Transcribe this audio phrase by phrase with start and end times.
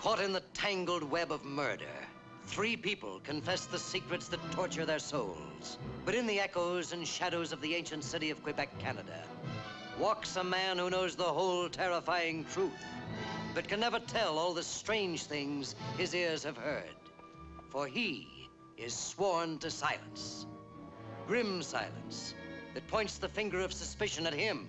[0.00, 1.84] Caught in the tangled web of murder,
[2.46, 5.76] three people confess the secrets that torture their souls.
[6.06, 9.22] But in the echoes and shadows of the ancient city of Quebec, Canada,
[9.98, 12.82] walks a man who knows the whole terrifying truth,
[13.54, 16.96] but can never tell all the strange things his ears have heard.
[17.68, 18.26] For he
[18.78, 20.46] is sworn to silence.
[21.26, 22.32] Grim silence
[22.72, 24.66] that points the finger of suspicion at him.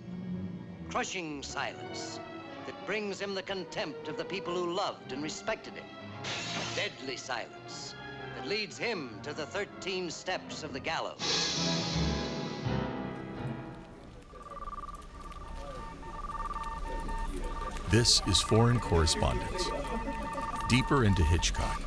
[0.89, 2.19] Crushing silence
[2.91, 5.85] brings him the contempt of the people who loved and respected him.
[6.75, 7.95] Deadly silence
[8.35, 11.17] that leads him to the 13 steps of the gallows.
[17.89, 19.69] This is Foreign Correspondence.
[20.67, 21.81] Deeper into Hitchcock.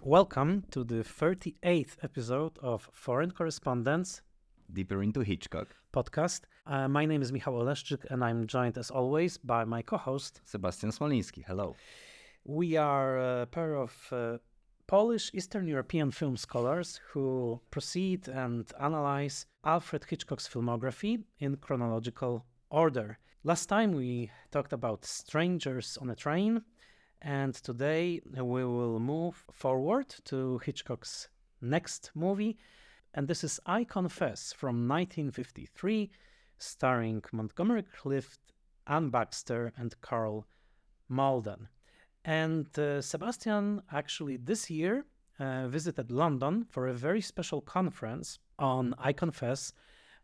[0.00, 4.22] Welcome to the 38th episode of Foreign Correspondence
[4.72, 5.68] Deeper into Hitchcock.
[5.92, 6.42] podcast.
[6.66, 10.40] Uh, my name is Michał Oleszczyk, and I'm joined as always by my co host.
[10.44, 11.74] Sebastian Smoliński, hello.
[12.44, 14.38] We are a pair of uh,
[14.86, 23.18] Polish Eastern European film scholars who proceed and analyze Alfred Hitchcock's filmography in chronological order.
[23.42, 26.62] Last time we talked about Strangers on a Train,
[27.22, 31.28] and today we will move forward to Hitchcock's
[31.60, 32.58] next movie,
[33.16, 36.10] and this is I Confess from 1953,
[36.58, 38.38] starring Montgomery Clift,
[38.86, 40.46] Anne Baxter, and Karl
[41.08, 41.68] Malden.
[42.26, 45.06] And uh, Sebastian actually this year
[45.40, 49.72] uh, visited London for a very special conference on I Confess.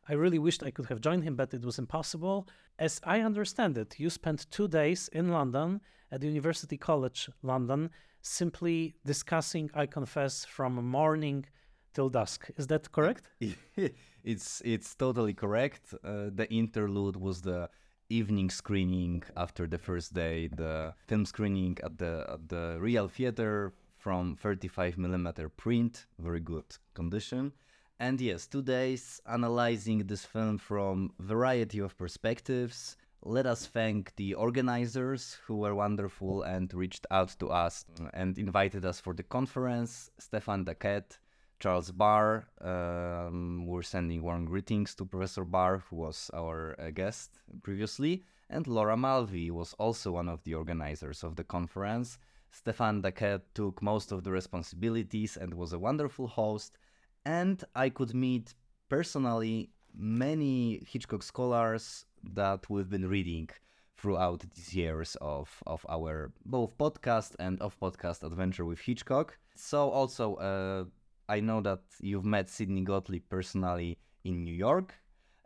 [0.07, 2.47] I really wished I could have joined him, but it was impossible.
[2.79, 7.89] As I understand it, you spent two days in London at University College London
[8.21, 11.47] simply discussing I Confess from morning
[11.93, 12.51] till dusk.
[12.57, 13.25] Is that correct?
[14.25, 15.95] it's it's totally correct.
[16.05, 17.69] Uh, the interlude was the
[18.09, 23.73] evening screening after the first day, the film screening at the at the Real Theater
[23.97, 27.53] from 35 millimeter print, very good condition.
[28.01, 32.97] And yes, two days analyzing this film from variety of perspectives.
[33.25, 38.85] Let us thank the organizers who were wonderful and reached out to us and invited
[38.85, 40.11] us for the conference.
[40.19, 41.19] Stefan Daquette,
[41.63, 42.49] Charles Barr.
[42.61, 48.67] Um, we're sending warm greetings to Professor Barr, who was our uh, guest previously, and
[48.67, 52.19] Laura Mulvey was also one of the organizers of the conference.
[52.51, 56.79] Stefan Daquette took most of the responsibilities and was a wonderful host.
[57.25, 58.55] And I could meet
[58.89, 63.51] personally many Hitchcock scholars that we've been reading
[63.97, 69.39] throughout these years of, of our both podcast and off podcast adventure with Hitchcock.
[69.55, 70.85] So also uh,
[71.33, 74.93] I know that you've met Sidney Gottlieb personally in New York.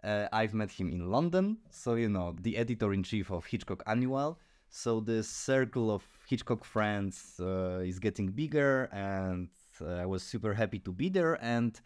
[0.03, 1.59] Uh, I've met him in London.
[1.71, 4.37] So, you know, the editor in chief of Hitchcock Annual.
[4.69, 9.49] So, this circle of Hitchcock friends uh, is getting bigger, and
[9.81, 11.81] uh, I was super happy to be there and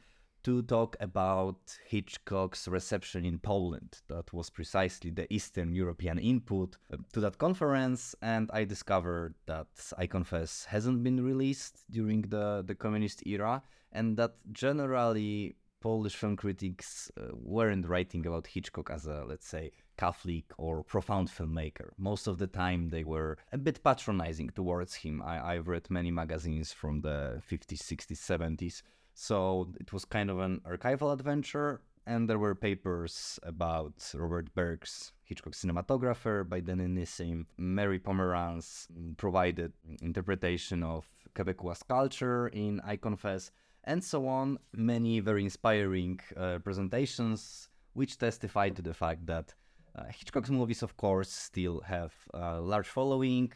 [0.44, 4.00] to talk about Hitchcock's reception in Poland.
[4.08, 9.68] That was precisely the Eastern European input uh, to that conference, and I discovered that
[9.98, 13.62] I Confess hasn't been released during the, the communist era,
[13.92, 19.72] and that generally Polish film critics uh, weren't writing about Hitchcock as a, let's say,
[19.96, 21.90] Catholic or profound filmmaker.
[21.96, 25.22] Most of the time, they were a bit patronizing towards him.
[25.22, 28.82] I, I've read many magazines from the 50s, 60s, 70s.
[29.14, 31.80] So it was kind of an archival adventure.
[32.06, 37.46] And there were papers about Robert Burks Hitchcock cinematographer by Denis Nissim.
[37.56, 39.72] Mary Pomeranz provided
[40.02, 43.50] interpretation of Quebecois culture in I Confess
[43.84, 44.58] and so on.
[44.72, 49.54] Many very inspiring uh, presentations, which testify to the fact that
[49.96, 53.52] uh, Hitchcock's movies, of course, still have a large following.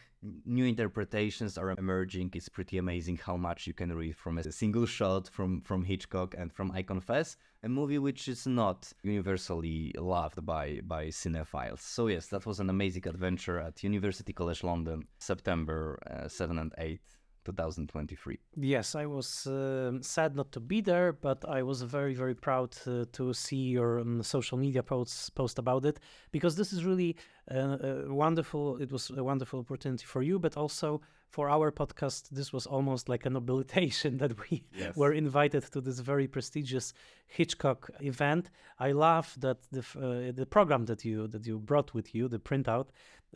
[0.46, 2.30] New interpretations are emerging.
[2.34, 6.34] It's pretty amazing how much you can read from a single shot from, from Hitchcock
[6.36, 11.80] and from I Confess, a movie which is not universally loved by, by cinephiles.
[11.80, 16.72] So, yes, that was an amazing adventure at University College London, September uh, 7 and
[16.78, 17.00] 8.
[17.44, 18.38] 2023.
[18.56, 22.76] Yes, I was uh, sad not to be there, but I was very, very proud
[22.86, 25.98] uh, to see your um, social media posts post about it
[26.32, 27.16] because this is really
[27.50, 27.76] uh,
[28.06, 28.76] wonderful.
[28.78, 32.28] It was a wonderful opportunity for you, but also for our podcast.
[32.30, 34.96] This was almost like an nobilization that we Yes.
[34.96, 36.94] were invited to this very prestigious
[37.26, 38.50] Hitchcock event.
[38.78, 42.38] I love that the uh, the program that you that you brought with you, the
[42.38, 42.86] printout.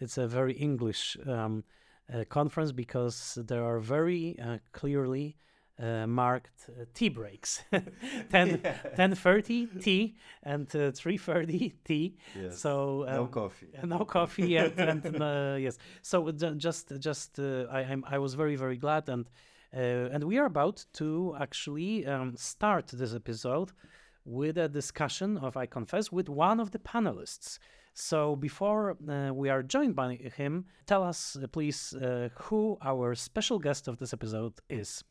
[0.01, 1.17] It's a very English.
[1.27, 1.63] Um, uh,
[2.29, 5.37] conference because there are very uh, clearly
[5.81, 7.63] uh, marked uh, tea breaks.
[8.31, 8.59] 10
[8.97, 12.17] 10:30 tea and uh, 3:30 tea.
[12.35, 12.59] Yes.
[12.59, 13.69] so no um, coffee.
[13.85, 15.79] no coffee and, and uh, yes.
[16.03, 19.27] So just just uh, I I'm, I was very very glad and
[19.75, 23.73] uh, and we are about to actually um, start this episode
[24.25, 27.59] with a discussion of I confess with one of the panelists
[27.99, 33.15] so before uh, we are joined by him tell us uh, please uh, who our
[33.15, 35.03] special guest of this episode is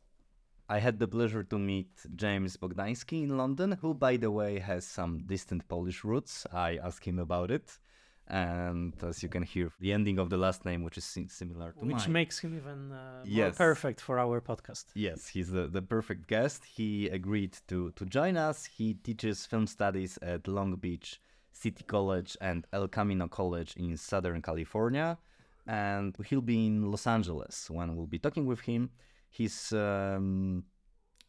[0.69, 4.85] I had the pleasure to meet James Bogdański in London, who, by the way, has
[4.85, 6.45] some distant Polish roots.
[6.51, 7.79] I asked him about it.
[8.27, 11.85] And as you can hear, the ending of the last name, which is similar to
[11.85, 12.11] which mine.
[12.11, 13.55] makes him even uh, more Yes.
[13.57, 16.65] perfect for our podcast Yes, he's the, the perfect guest.
[16.65, 18.65] He agreed to, to join us.
[18.65, 21.21] He teaches film studies at Long Beach
[21.61, 25.17] City College and El Camino College in Southern California.
[25.65, 28.89] And he'll be in Los Angeles when we'll be talking with him.
[29.29, 30.63] His um,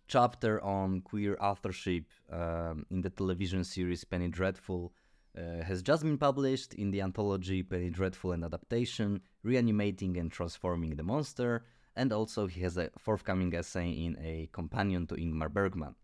[0.06, 4.92] chapter on queer authorship um, in the television series Penny Dreadful
[5.36, 10.96] uh, has just been published in the anthology Penny Dreadful and Adaptation, Reanimating and Transforming
[10.96, 11.64] the Monster,
[11.96, 15.94] and also he has a forthcoming essay in a companion to Ingmar Bergman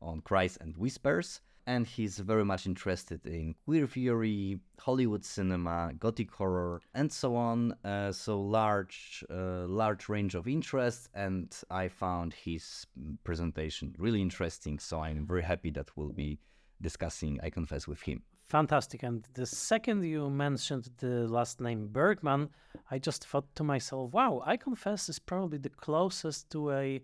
[0.00, 6.30] on Cries and Whispers, and he's very much interested in queer theory, Hollywood cinema, gothic
[6.30, 7.74] horror, and so on.
[7.84, 12.86] Uh, so large, uh, large range of interests, and I found his
[13.24, 14.78] presentation really interesting.
[14.78, 16.38] So I'm very happy that we'll be
[16.80, 18.22] discussing I Confess with him.
[18.46, 19.02] Fantastic.
[19.02, 22.50] And the second you mentioned the last name Bergman,
[22.90, 27.02] I just thought to myself, wow, I confess is probably the closest to a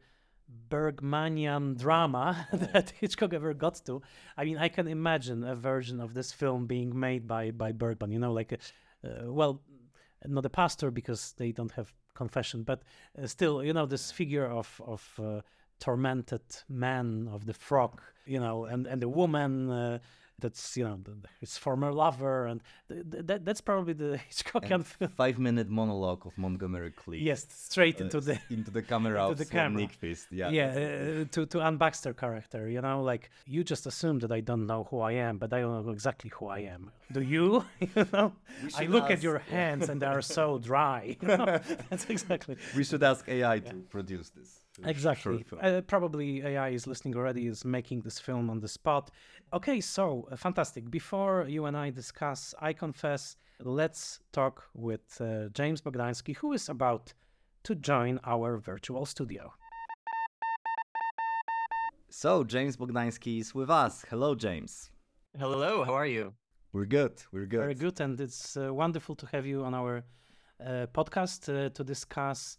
[0.71, 4.03] Bergmanian drama that Hitchcock ever got to.
[4.37, 8.13] I mean, I can imagine a version of this film being made by, by Bergman,
[8.13, 8.59] you know, like, a,
[9.07, 9.63] uh, well,
[10.27, 12.83] not a pastor because they don't have confession, but
[13.21, 15.41] uh, still, you know, this figure of, of uh,
[15.81, 20.01] tormented man of the frog, you know, and, and the woman.
[20.41, 20.99] Uh, that's you know
[21.41, 25.11] his former lover, and th- th- that that's probably the Hitchcockian film.
[25.11, 27.23] Five minute monologue of Montgomery Clift.
[27.23, 29.83] Yes, straight uh, into the into the camera into of the camera.
[29.83, 30.27] Nykvist.
[30.31, 32.69] Yeah, yeah uh, to to Anne Baxter character.
[32.69, 35.61] You know, like you just assume that I don't know who I am, but I
[35.61, 36.91] don't know exactly who I am.
[37.13, 37.65] Do you?
[37.81, 38.33] you know,
[38.77, 41.17] I look at your hands and they are so dry.
[41.21, 41.61] You know?
[41.89, 44.61] That's exactly We should ask AI to produce this.
[44.85, 45.39] Exactly.
[45.39, 45.61] short film.
[45.63, 49.11] Uh, probably AI is listening already, is making this film on the spot.
[49.53, 50.91] Okay, so uh, fantastic.
[50.91, 56.69] Before you and I discuss, I confess, let's talk with uh, James Bogdański, who is
[56.69, 57.13] about
[57.65, 59.53] to join our virtual studio.
[62.09, 64.05] So James Bogdański is with us.
[64.09, 64.91] Hello, James.
[65.39, 66.35] Hello, how are you?
[66.73, 67.23] We're good.
[67.33, 67.61] We're good.
[67.61, 70.05] Very good, and it's uh, wonderful to have you on our
[70.65, 72.59] uh, podcast uh, to discuss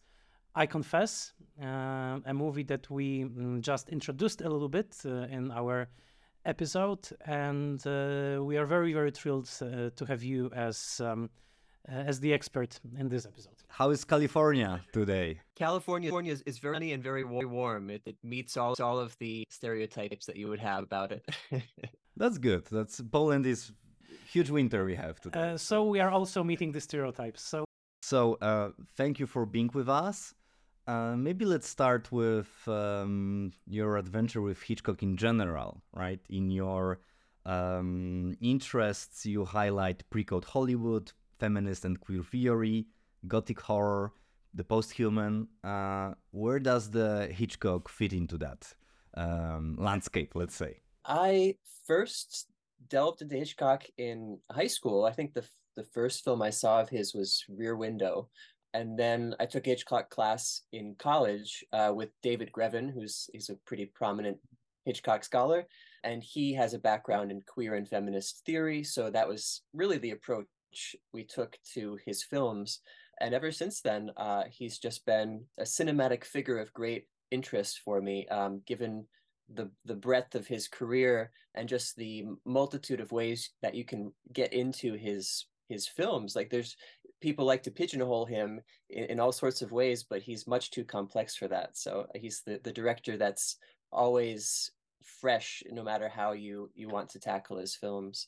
[0.54, 5.50] I Confess, uh, a movie that we mm, just introduced a little bit uh, in
[5.52, 5.88] our
[6.46, 11.30] episode, and uh, we are very, very thrilled uh, to have you as um,
[11.88, 13.56] uh, as the expert in this episode.
[13.70, 15.40] How is California today?
[15.56, 17.90] California California is, is very sunny and very warm.
[17.90, 21.26] It, it meets all all of the stereotypes that you would have about it.
[22.18, 22.66] That's good.
[22.66, 23.72] That's Poland is
[24.30, 25.54] huge winter we have today.
[25.54, 27.42] Uh, so we are also meeting the stereotypes.
[27.42, 27.64] So
[28.02, 30.34] so uh, thank you for being with us.
[30.88, 36.20] Uh, maybe let's start with um, your adventure with Hitchcock in general, right?
[36.30, 37.00] In your
[37.46, 42.88] um, interests, you highlight pre-code Hollywood, feminist and queer theory,
[43.28, 44.12] gothic horror,
[44.54, 45.48] the post-human.
[45.64, 48.74] Uh, where does the Hitchcock fit into that
[49.16, 50.34] um, landscape?
[50.36, 50.82] Let's say.
[51.06, 51.56] I
[51.86, 52.48] first
[52.90, 55.06] delved into Hitchcock in high school.
[55.06, 58.30] I think the the first film I saw of his was Rear Window,
[58.74, 63.56] and then I took Hitchcock class in college uh, with David Greven, who's he's a
[63.66, 64.38] pretty prominent
[64.86, 65.68] Hitchcock scholar,
[66.04, 68.84] and he has a background in queer and feminist theory.
[68.84, 70.48] So that was really the approach
[71.14, 72.80] we took to his films.
[73.20, 78.02] And ever since then, uh, he's just been a cinematic figure of great interest for
[78.02, 79.06] me, um, given
[79.54, 84.14] the the breadth of his career and just the multitude of ways that you can
[84.34, 86.36] get into his his films.
[86.36, 86.76] Like there's
[87.22, 88.60] people like to pigeonhole him
[88.90, 91.78] in, in all sorts of ways, but he's much too complex for that.
[91.78, 93.58] So he's the, the director that's
[93.92, 94.72] always
[95.22, 98.28] fresh, no matter how you you want to tackle his films.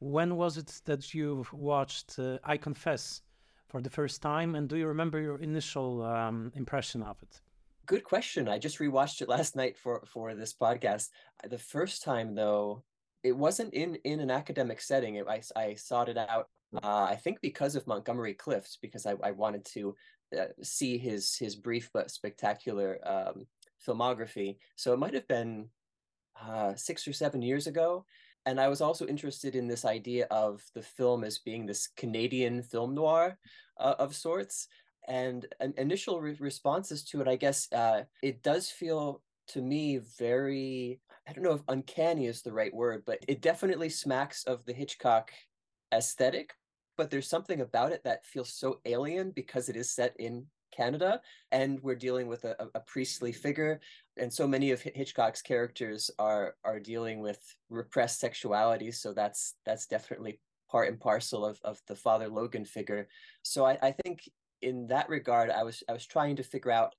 [0.00, 3.22] when was it that you watched uh, I Confess
[3.68, 7.40] for the first time, and do you remember your initial um, impression of it?
[7.86, 8.48] Good question.
[8.48, 11.08] I just rewatched it last night for for this podcast.
[11.48, 12.84] The first time though,
[13.22, 15.16] it wasn't in in an academic setting.
[15.16, 16.48] It, I I sought it out.
[16.74, 19.94] Uh, I think because of Montgomery Clift, because I, I wanted to
[20.38, 23.46] uh, see his his brief but spectacular um,
[23.86, 24.58] filmography.
[24.76, 25.70] So it might have been
[26.40, 28.04] uh, six or seven years ago.
[28.46, 32.62] And I was also interested in this idea of the film as being this Canadian
[32.62, 33.38] film noir
[33.78, 34.68] uh, of sorts.
[35.06, 39.98] And an initial re- responses to it, I guess, uh, it does feel to me
[40.18, 44.64] very, I don't know if uncanny is the right word, but it definitely smacks of
[44.64, 45.30] the Hitchcock
[45.92, 46.54] aesthetic.
[46.98, 50.44] But there's something about it that feels so alien because it is set in
[50.76, 53.80] Canada, and we're dealing with a, a, priestly figure,
[54.16, 57.40] and so many of Hitchcock's characters are are dealing with
[57.70, 58.90] repressed sexuality.
[58.92, 60.40] So that's that's definitely
[60.70, 63.08] part and parcel of of the Father Logan figure.
[63.42, 64.28] So I, I think
[64.60, 66.94] in that regard, I was I was trying to figure out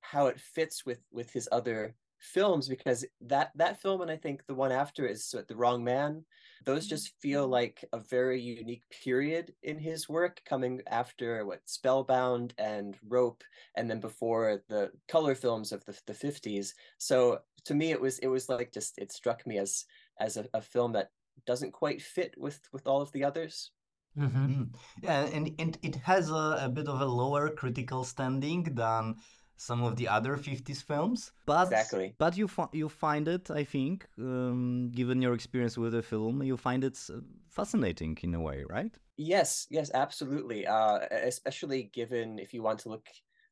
[0.00, 1.94] how it fits with with his other
[2.26, 6.24] films because that that film and I think the one after is The Wrong Man.
[6.64, 6.90] Those mm-hmm.
[6.90, 12.96] just feel like a very unique period in his work, coming after what Spellbound and
[13.08, 13.44] Rope,
[13.76, 16.74] and then before the color films of the the fifties.
[16.98, 19.84] So to me, it was it was like just it struck me as
[20.18, 21.10] as a, a film that
[21.46, 23.70] doesn't quite fit with with all of the others.
[24.18, 24.46] Mm-hmm.
[24.46, 24.74] Mm.
[25.02, 29.16] Yeah, and, and it has a, a bit of a lower critical standing than
[29.56, 31.32] some of the other 50s films.
[31.46, 32.14] But exactly.
[32.18, 36.42] but you fi- you find it i think um, given your experience with the film
[36.42, 38.94] you find it uh, fascinating in a way right?
[39.16, 40.66] Yes yes absolutely.
[40.66, 43.06] Uh, especially given if you want to look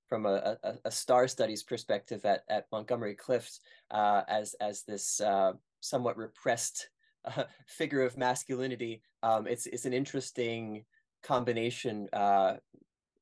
[0.09, 5.21] from a, a, a star studies perspective at, at montgomery clift uh, as as this
[5.21, 6.91] uh, somewhat repressed
[7.25, 10.85] uh, figure of masculinity um, it's it's an interesting
[11.23, 12.57] combination uh,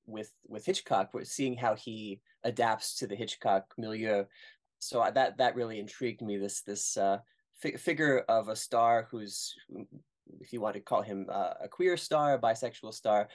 [0.07, 4.25] with with Hitchcock, seeing how he adapts to the Hitchcock milieu.
[4.78, 6.37] So that that really intrigued me.
[6.38, 7.18] This this uh,
[7.54, 9.54] fi- figure of a star who's,
[10.40, 13.28] if you want to call him uh, a queer star, a bisexual star,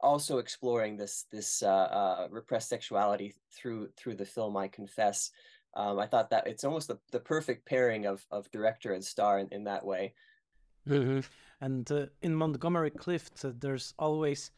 [0.00, 4.56] also exploring this this uh, uh, repressed sexuality through through the film.
[4.56, 5.30] I confess.
[5.76, 9.38] Um, I thought that it's almost the, the perfect pairing of of director and star
[9.38, 10.14] in, in that way.
[10.88, 11.20] Mm-hmm.
[11.60, 14.50] And uh, in Montgomery Clift, uh, there's always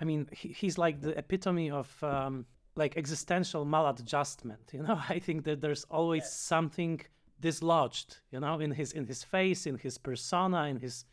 [0.00, 2.46] I mean, he, he's like the epitome of um,
[2.76, 4.72] like existential maladjustment.
[4.72, 7.00] You know, I think that there's always something
[7.40, 8.18] dislodged.
[8.30, 11.04] You know, in his in his face, in his persona, in his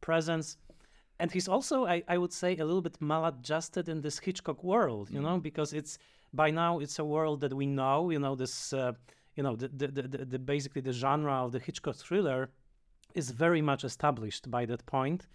[0.00, 0.56] presence,
[1.20, 5.10] and he's also, I, I would say, a little bit maladjusted in this Hitchcock world.
[5.10, 5.42] You know, mm.
[5.42, 5.98] because it's
[6.32, 8.10] by now it's a world that we know.
[8.10, 8.72] You know, this.
[8.72, 8.92] Uh,
[9.36, 12.50] you know, the, the, the, the basically the genre of the Hitchcock thriller
[13.16, 15.26] is very much established by that point,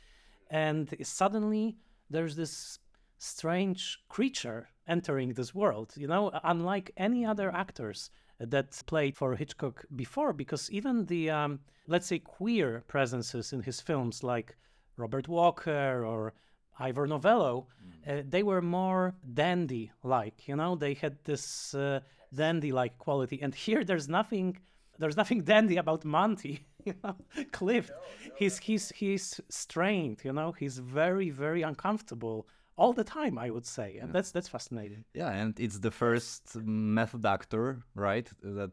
[0.49, 1.75] and suddenly
[2.09, 2.79] there's this
[3.19, 8.09] strange creature entering this world, you know, unlike any other actors
[8.39, 13.81] that played for Hitchcock before, because even the, um, let's say, queer presences in his
[13.81, 14.55] films, like
[14.97, 16.33] Robert Walker or
[16.79, 18.19] Ivor Novello, mm.
[18.19, 21.99] uh, they were more dandy like, you know, they had this uh,
[22.33, 23.41] dandy like quality.
[23.41, 24.57] And here there's nothing.
[24.97, 27.15] There's nothing dandy about Monty, you know,
[27.51, 27.89] Clift.
[27.89, 30.51] No, no, he's he's he's strained, you know.
[30.53, 32.47] He's very very uncomfortable
[32.79, 34.13] all the time i would say and yeah.
[34.13, 35.03] that's that's fascinating.
[35.13, 36.55] Yeah and it's the first
[36.99, 38.71] method actor right that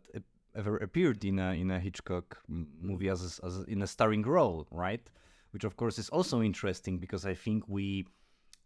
[0.54, 4.22] ever appeared in a in a hitchcock movie as, a, as a, in a starring
[4.22, 5.04] role right?
[5.50, 8.06] Which of course is also interesting because i think we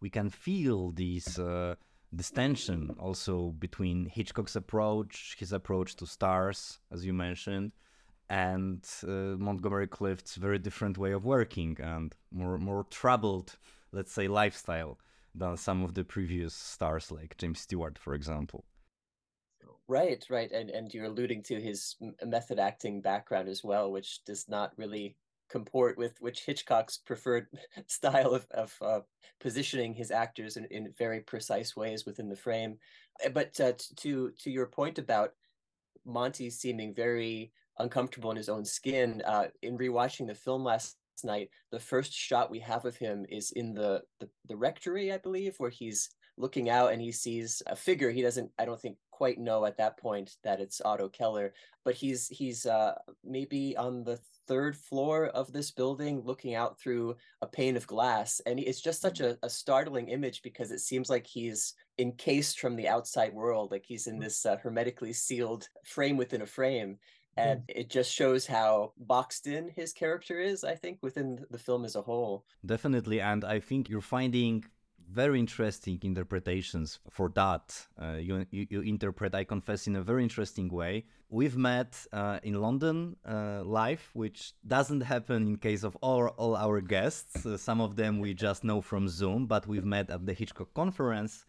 [0.00, 1.74] we can feel this uh,
[2.12, 3.34] this tension also
[3.66, 7.70] between hitchcock's approach his approach to stars as you mentioned
[8.30, 13.58] and uh, Montgomery Clift's very different way of working and more more troubled,
[13.92, 14.98] let's say, lifestyle
[15.34, 18.64] than some of the previous stars like James Stewart, for example.
[19.88, 24.48] Right, right, and and you're alluding to his method acting background as well, which does
[24.48, 25.16] not really
[25.50, 27.48] comport with which Hitchcock's preferred
[27.88, 29.00] style of of uh,
[29.40, 32.78] positioning his actors in, in very precise ways within the frame.
[33.24, 35.32] Uh, but uh, to to your point about
[36.06, 41.50] Monty seeming very uncomfortable in his own skin, uh, in rewatching the film last night,
[41.70, 45.54] the first shot we have of him is in the, the the rectory, I believe,
[45.58, 48.10] where he's looking out and he sees a figure.
[48.10, 51.52] He doesn't, I don't think, quite know at that point that it's Otto Keller,
[51.84, 57.16] but he's he's uh, maybe on the third floor of this building, looking out through
[57.42, 61.10] a pane of glass, and it's just such a, a startling image because it seems
[61.10, 64.22] like he's encased from the outside world, like he's in mm.
[64.22, 66.98] this uh, hermetically sealed frame within a frame
[67.36, 71.84] and it just shows how boxed in his character is i think within the film
[71.84, 74.64] as a whole definitely and i think you're finding
[75.10, 77.86] very interesting interpretations for that.
[78.00, 81.04] Uh, you, you, you, interpret, I confess, in a very interesting way.
[81.28, 86.56] We've met uh, in London uh, live, which doesn't happen in case of all, all
[86.56, 87.44] our guests.
[87.44, 90.72] Uh, some of them we just know from Zoom, but we've met at the Hitchcock
[90.74, 91.44] conference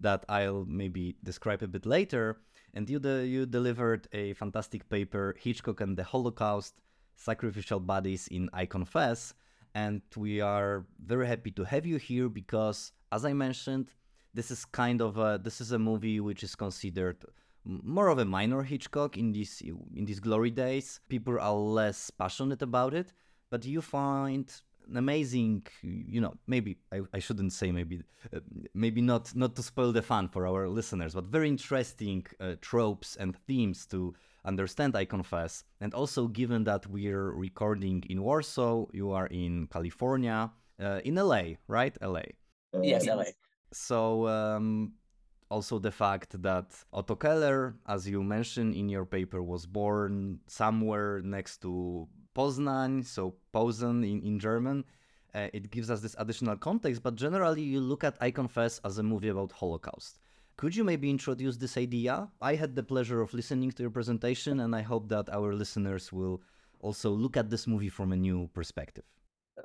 [0.00, 2.38] that I'll maybe describe a bit later.
[2.76, 6.74] And you de- you delivered a fantastic paper, Hitchcock and the Holocaust:
[7.14, 9.32] Sacrificial Bodies in I Confess,
[9.74, 13.94] and we are very happy to have you here because, as I mentioned,
[14.34, 17.24] this is kind of a this is a movie which is considered
[17.64, 21.00] more of a minor Hitchcock in these in these glory days.
[21.08, 23.14] People are less passionate about it,
[23.50, 24.46] but you find
[24.88, 28.02] an amazing, you know, maybe I, I shouldn't say maybe
[28.34, 28.40] uh,
[28.74, 33.16] maybe not not to spoil the fun for our listeners, but very interesting uh, tropes
[33.16, 34.14] and themes to
[34.44, 34.96] understand.
[34.96, 40.50] I confess, and also given that we're recording in Warsaw, you are in California,
[40.80, 41.96] uh, in LA, right?
[42.02, 42.22] LA.
[42.82, 43.24] Yes, LA.
[43.72, 44.92] So um,
[45.50, 51.20] also the fact that Otto Keller, as you mentioned in your paper, was born somewhere
[51.22, 54.84] next to Poznań, so Posen in, in German.
[55.34, 58.98] Uh, it gives us this additional context, but generally you look at I Confess as
[58.98, 60.18] a movie about Holocaust.
[60.56, 62.28] Could you maybe introduce this idea?
[62.40, 66.12] I had the pleasure of listening to your presentation, and I hope that our listeners
[66.12, 66.40] will
[66.80, 69.04] also look at this movie from a new perspective.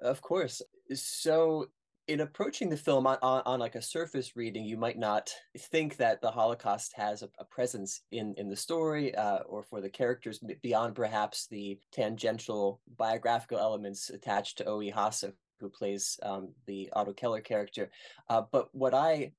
[0.02, 0.62] Of course.
[0.94, 1.68] So
[2.12, 5.96] in approaching the film on, on, on, like a surface reading, you might not think
[5.96, 9.90] that the Holocaust has a, a presence in in the story uh, or for the
[9.90, 14.90] characters beyond perhaps the tangential biographical elements attached to O.E.
[14.90, 17.90] Hasse, who plays um, the Otto Keller character.
[18.30, 19.32] Uh, but what I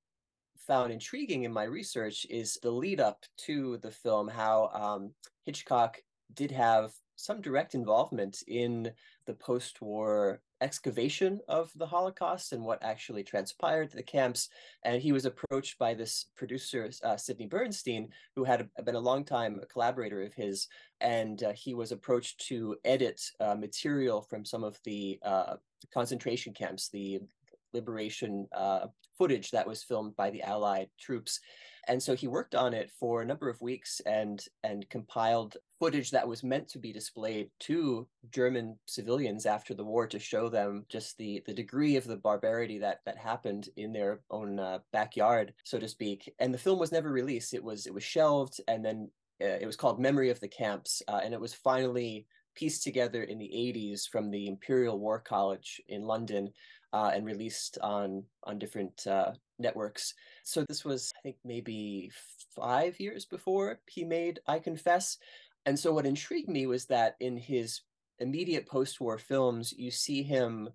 [0.66, 5.12] found intriguing in my research is the lead up to the film, how um,
[5.44, 5.98] Hitchcock
[6.34, 8.90] did have some direct involvement in
[9.26, 14.48] the post-war excavation of the Holocaust and what actually transpired the camps.
[14.84, 19.24] And he was approached by this producer, uh, Sidney Bernstein, who had been a long
[19.24, 20.68] time collaborator of his.
[21.00, 25.56] And uh, he was approached to edit uh, material from some of the uh,
[25.92, 27.20] concentration camps, the
[27.72, 28.86] liberation uh,
[29.18, 31.40] footage that was filmed by the Allied troops.
[31.88, 36.12] And so he worked on it for a number of weeks and and compiled footage
[36.12, 40.86] that was meant to be displayed to German civilians after the war to show them
[40.88, 45.52] just the the degree of the barbarity that that happened in their own uh, backyard,
[45.64, 46.32] so to speak.
[46.38, 47.52] And the film was never released.
[47.52, 49.10] It was it was shelved, and then
[49.42, 53.24] uh, it was called Memory of the Camps, uh, and it was finally pieced together
[53.24, 56.52] in the 80s from the Imperial War College in London
[56.92, 60.14] uh, and released on on different uh, networks.
[60.44, 62.10] So this was, I think, maybe
[62.54, 65.18] five years before he made I Confess.
[65.66, 67.80] And so what intrigued me was that in his
[68.18, 70.68] immediate post-war films, you see him,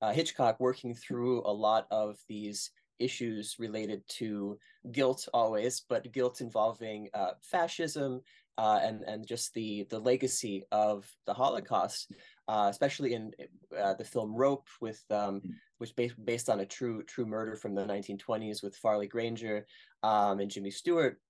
[0.00, 4.58] uh, Hitchcock, working through a lot of these issues related to
[4.92, 8.20] guilt always, but guilt involving uh, fascism
[8.58, 12.12] uh, and and just the the legacy of the Holocaust,
[12.48, 13.32] uh, especially in
[13.80, 15.40] uh, the film Rope, with um,
[15.78, 19.64] which based based on a true true murder from the 1920s with Farley Granger
[20.02, 21.20] um, and Jimmy Stewart,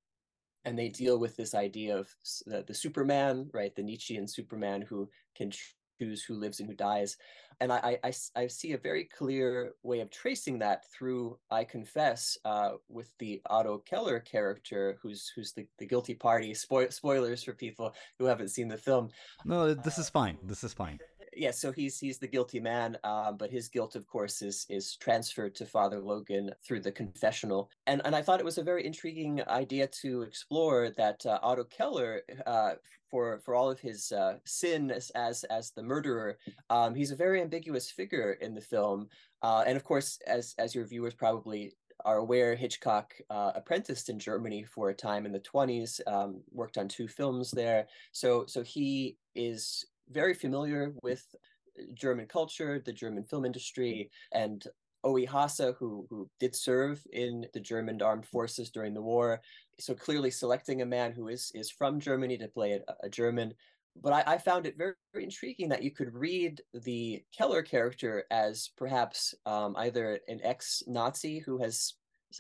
[0.69, 2.15] and they deal with this idea of
[2.47, 5.51] the, the Superman, right, the Nietzschean Superman who can
[5.99, 7.17] choose who lives and who dies,
[7.61, 12.37] and I I, I see a very clear way of tracing that through I confess
[12.45, 16.53] uh, with the Otto Keller character who's who's the, the guilty party.
[16.55, 19.09] Spoil, spoilers for people who haven't seen the film.
[19.47, 20.37] No, this is fine.
[20.45, 21.01] This is fine
[21.39, 24.97] yeah, so he's he's the guilty man, um, but his guilt, of course, is is
[24.97, 28.85] transferred to Father Logan through the confessional, and and I thought it was a very
[28.85, 32.73] intriguing idea to explore that uh, Otto Keller, uh,
[33.09, 36.39] for for all of his uh, sin as, as as the murderer,
[36.71, 39.09] um, he's a very ambiguous figure in the film,
[39.43, 41.73] uh, and of course, as as your viewers probably
[42.05, 46.79] are aware, Hitchcock uh, apprenticed in Germany for a time in the 20s, um, worked
[46.79, 47.89] on two films there.
[48.13, 51.25] So, so he is very familiar with
[51.95, 54.65] German culture, the German film industry, and
[55.05, 55.25] O.E.
[55.27, 59.41] Hasse, who who did serve in the German armed forces during the war.
[59.79, 63.55] So clearly selecting a man who is is from Germany to play a, a German.
[64.01, 68.25] But I, I, found it very, very intriguing that you could read the Keller character
[68.31, 71.95] as perhaps um, either an ex-Nazi who has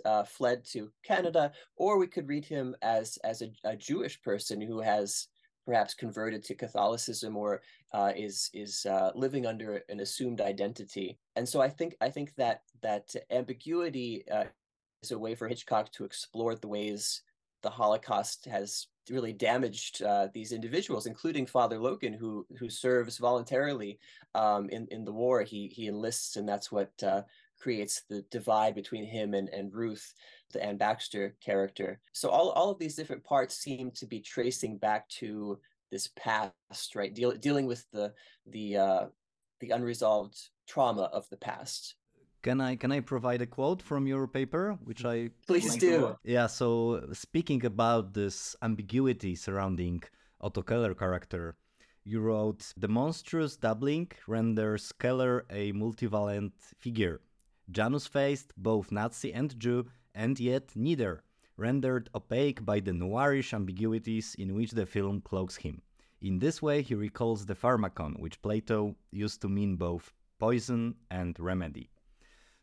[0.04, 4.60] uh, fled to Canada, or we could read him as as a, a Jewish person
[4.60, 5.28] who has
[5.68, 7.60] perhaps converted to Catholicism or
[7.92, 11.18] uh, is is uh, living under an assumed identity.
[11.36, 14.44] And so I think I think that that ambiguity uh,
[15.02, 17.20] is a way for Hitchcock to explore the ways
[17.62, 23.98] the Holocaust has really damaged uh, these individuals, including Father Logan, who who serves voluntarily
[24.34, 25.42] um, in in the war.
[25.42, 27.22] He he enlists, and that's what uh,
[27.60, 30.14] creates the divide between him and, and Ruth,
[30.52, 32.00] the Anne Baxter character.
[32.12, 35.58] So all, all of these different parts seem to be tracing back to
[35.90, 37.14] this past, right?
[37.14, 38.12] Deal, dealing with the
[38.46, 39.06] the uh,
[39.60, 41.94] the unresolved trauma of the past.
[42.42, 46.16] Can I can I provide a quote from your paper, which I Please do.
[46.24, 50.02] Yeah, so speaking about this ambiguity surrounding
[50.40, 51.56] Otto Keller character,
[52.04, 57.20] you wrote the monstrous doubling renders Keller a multivalent figure,
[57.70, 59.86] Janus-faced, both Nazi and Jew,
[60.18, 61.22] and yet neither,
[61.56, 65.80] rendered opaque by the noirish ambiguities in which the film cloaks him.
[66.20, 71.38] In this way, he recalls the pharmakon, which Plato used to mean both poison and
[71.38, 71.88] remedy.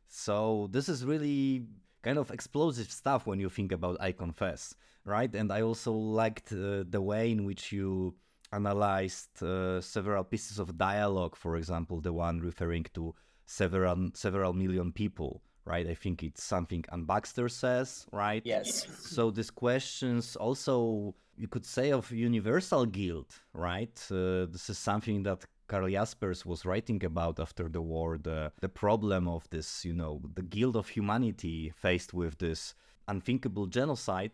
[0.09, 1.63] So this is really
[2.03, 5.33] kind of explosive stuff when you think about I Confess, right?
[5.33, 8.15] And I also liked uh, the way in which you
[8.51, 13.15] analyzed uh, several pieces of dialogue, for example, the one referring to
[13.45, 15.87] several several million people, right?
[15.87, 18.41] I think it's something Anne Baxter says, right?
[18.45, 18.87] Yes.
[18.99, 23.99] So these questions also you could say of universal guilt, right?
[24.09, 28.69] Uh, this is something that Karl Jaspers was writing about after the war, the the
[28.69, 32.75] problem of this, you know, the guilt of humanity faced with this
[33.07, 34.31] unthinkable genocide.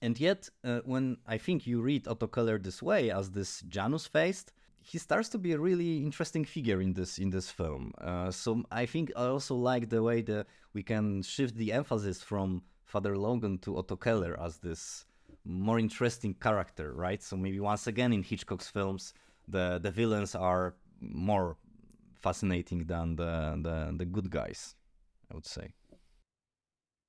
[0.00, 4.06] And yet, uh, when I think you read Otto Keller this way, as this Janus
[4.06, 7.92] faced, he starts to be a really interesting figure in this in this film.
[7.98, 12.22] Uh, so I think I also like the way that we can shift the emphasis
[12.22, 15.06] from Father Logan to Otto Keller as this
[15.44, 17.22] more interesting character, right?
[17.22, 19.14] So maybe once again in Hitchcock's films,
[19.48, 21.56] the the villains are more
[22.20, 24.74] fascinating than the the, the good guys,
[25.30, 25.72] I would say.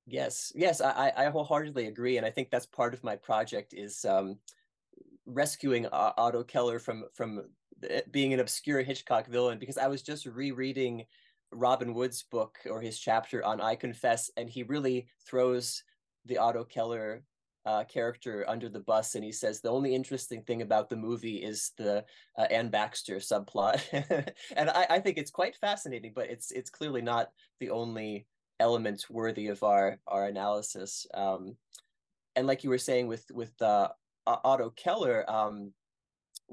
[0.06, 4.04] Yes, yes, I, I wholeheartedly agree, and I think that's part of my project is
[4.04, 4.38] um,
[5.26, 7.44] rescuing Otto Keller from from
[8.10, 11.04] being an obscure Hitchcock villain because I was just rereading
[11.52, 15.82] Robin Wood's book or his chapter on I Confess, and he really throws
[16.26, 17.22] the Otto Keller
[17.66, 21.36] uh, character under the bus, and he says the only interesting thing about the movie
[21.36, 22.04] is the
[22.36, 23.80] uh, Anne Baxter subplot,
[24.56, 28.26] and I, I think it's quite fascinating, but it's it's clearly not the only
[28.60, 31.06] element worthy of our our analysis.
[31.14, 31.56] Um,
[32.36, 33.88] and like you were saying with with uh,
[34.26, 35.72] Otto Keller, um,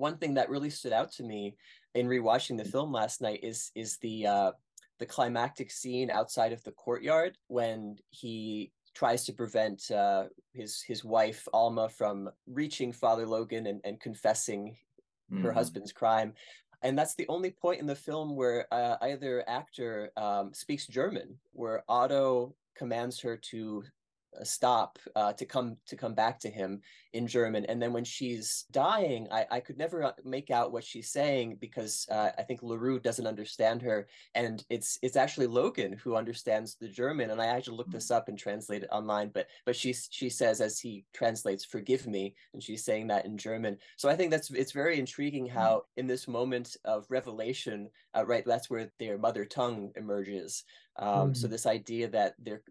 [0.02, 1.56] one thing that really stood out to me
[1.94, 4.52] in rewatching the film last night is is the uh,
[5.00, 11.06] the climactic scene outside of the courtyard when he tries to prevent uh, his his
[11.06, 14.76] wife Alma from reaching Father Logan and, and confessing
[15.32, 15.42] mm.
[15.42, 15.58] her mm-hmm.
[15.58, 16.34] husband's crime.
[16.84, 21.38] And that's the only point in the film where uh, either actor um, speaks German,
[21.54, 23.84] where Otto commands her to
[24.44, 26.82] stop uh, to come to come back to him
[27.14, 27.66] in German.
[27.66, 31.58] And then when she's dying, I, I could never uh, make out what she's saying
[31.60, 36.76] because uh, I think Larrue doesn't understand her, and it's it's actually Logan who understands
[36.76, 37.32] the German.
[37.32, 40.80] And I actually looked this up and translated online, but but she she says as
[40.80, 43.78] he translates, "Forgive me," and she's saying that in German.
[43.98, 45.58] So I think that's it's very intriguing mm-hmm.
[45.58, 50.64] how in this moment of revelation, uh, right, that's where their mother tongue emerges.
[50.98, 51.34] Um, mm-hmm.
[51.34, 52.62] So this idea that they're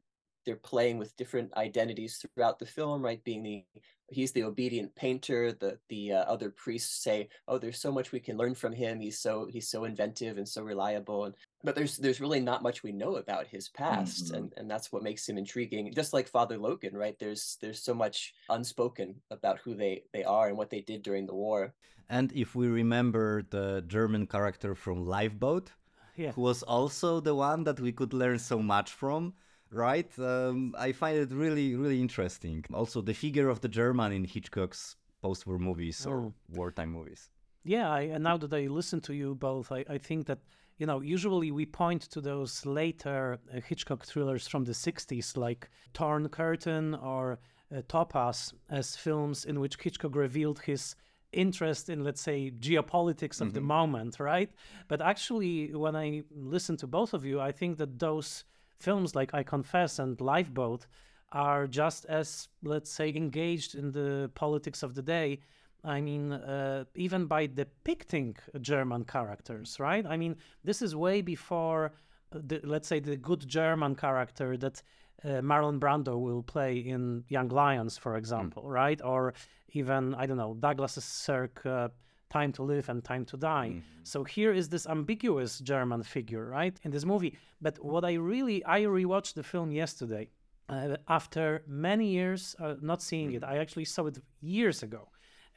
[0.45, 3.23] they're playing with different identities throughout the film right?
[3.25, 3.65] Being the
[4.13, 8.21] he's the obedient painter the the uh, other priests say oh there's so much we
[8.21, 9.01] can learn from him.
[9.01, 11.27] He's so he's so inventive and so reliable.
[11.27, 14.35] And but there's there's really not much we know about his past mm-hmm.
[14.37, 15.93] and and that's what makes him intriguing.
[15.95, 17.17] Just like father logan right?
[17.19, 21.27] There's there's so much unspoken about who they they are and what they did during
[21.27, 21.75] the war.
[22.09, 25.71] And if we remember the german character from lifeboat
[26.21, 26.33] yeah.
[26.33, 29.35] who was also the one that we could learn so much from
[29.71, 30.11] right?
[30.19, 32.65] Um, I find it really, really interesting.
[32.73, 36.35] Also, the figure of the German in Hitchcock's post-war movies or oh.
[36.49, 37.29] wartime movies.
[37.63, 40.39] Yeah, I, and now that I listen to you both, I, I think that
[40.79, 45.69] you know usually we point to those later uh, Hitchcock thrillers from the '60s, like
[45.93, 47.39] Torn Curtain or
[47.75, 50.97] uh, Topaz, as films in which Hitchcock revealed his
[51.33, 53.55] interest in let's say geopolitics of mm-hmm.
[53.55, 54.51] the moment right
[54.89, 58.43] but actually when i listen to both of you i think that those
[58.81, 60.87] films like I Confess and Lifeboat
[61.33, 65.41] are just as, let's say, engaged in the politics of the day.
[65.85, 70.05] I mean, uh, even by depicting German characters, right?
[70.05, 71.93] I mean, this is way before,
[72.33, 74.83] the, let's say, the good German character that
[75.25, 78.71] uh, Marlon Brando will play in Young Lions, for example, mm.
[78.71, 79.01] right?
[79.03, 79.35] Or
[79.73, 81.65] even, I don't know, Douglas Sirk.
[81.65, 81.89] Uh,
[82.31, 83.71] time to live and time to die.
[83.71, 84.05] Mm-hmm.
[84.05, 87.37] So here is this ambiguous German figure, right, in this movie.
[87.61, 90.29] But what I really, I rewatched the film yesterday.
[90.69, 93.53] Uh, after many years uh, not seeing it, mm-hmm.
[93.53, 95.09] I actually saw it years ago,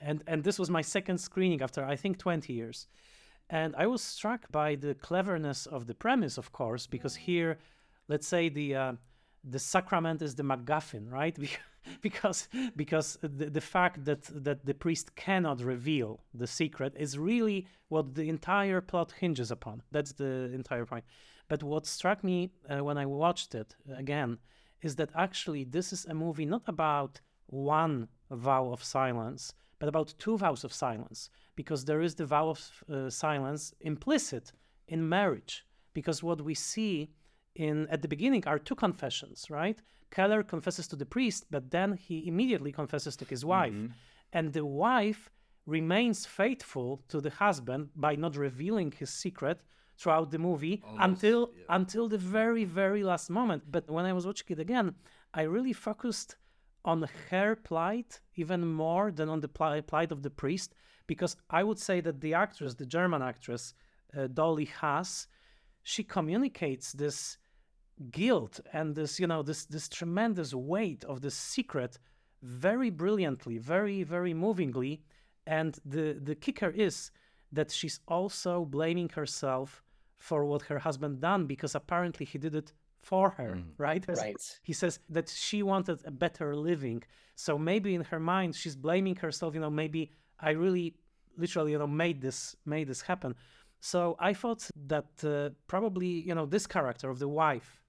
[0.02, 2.88] and and this was my second screening after I think 20 years,
[3.52, 7.60] and I was struck by the cleverness of the premise, of course, because here,
[8.08, 8.94] let's say the uh,
[9.44, 11.38] the sacrament is the MacGuffin, right?
[12.02, 17.68] because because the, the fact that that the priest cannot reveal the secret is really
[17.90, 19.84] what the entire plot hinges upon.
[19.92, 21.06] That's the entire point.
[21.48, 24.40] But what struck me uh, when I watched it again
[24.82, 30.14] is that actually this is a movie not about one vow of silence, but about
[30.18, 34.52] two vows of silence, because there is the vow of uh, silence implicit
[34.88, 35.66] in marriage.
[35.94, 37.12] Because what we see
[37.56, 39.80] in at the beginning are two confessions, right?
[40.14, 43.74] Keller confesses to the priest, but then he immediately confesses to his wife.
[43.74, 43.94] Mm-hmm.
[44.38, 45.30] And the wife
[45.66, 49.58] remains faithful to the husband by not revealing his secret
[49.98, 51.76] throughout the movie Almost, until yeah.
[51.80, 54.96] until the very very last moment but when i was watching it again
[55.34, 56.36] i really focused
[56.84, 60.74] on her plight even more than on the plight of the priest
[61.08, 63.74] because i would say that the actress the german actress
[64.18, 65.28] uh, dolly haas
[65.84, 67.38] she communicates this
[68.12, 71.98] guilt and this you know this this tremendous weight of the secret
[72.42, 75.02] very brilliantly very very movingly.
[75.46, 77.12] And the the kicker is
[77.52, 79.84] that she's also blaming herself
[80.18, 83.66] for what her husband done because apparently he did it for her mm.
[83.78, 84.06] right?
[84.08, 84.60] Right.
[84.64, 87.04] He says that she wanted a better living.
[87.36, 90.96] So maybe in her mind she's blaming herself you know maybe i really
[91.38, 93.36] literally you know made this made this happen.
[93.80, 97.83] So i thought that uh, probably you know this character of the wife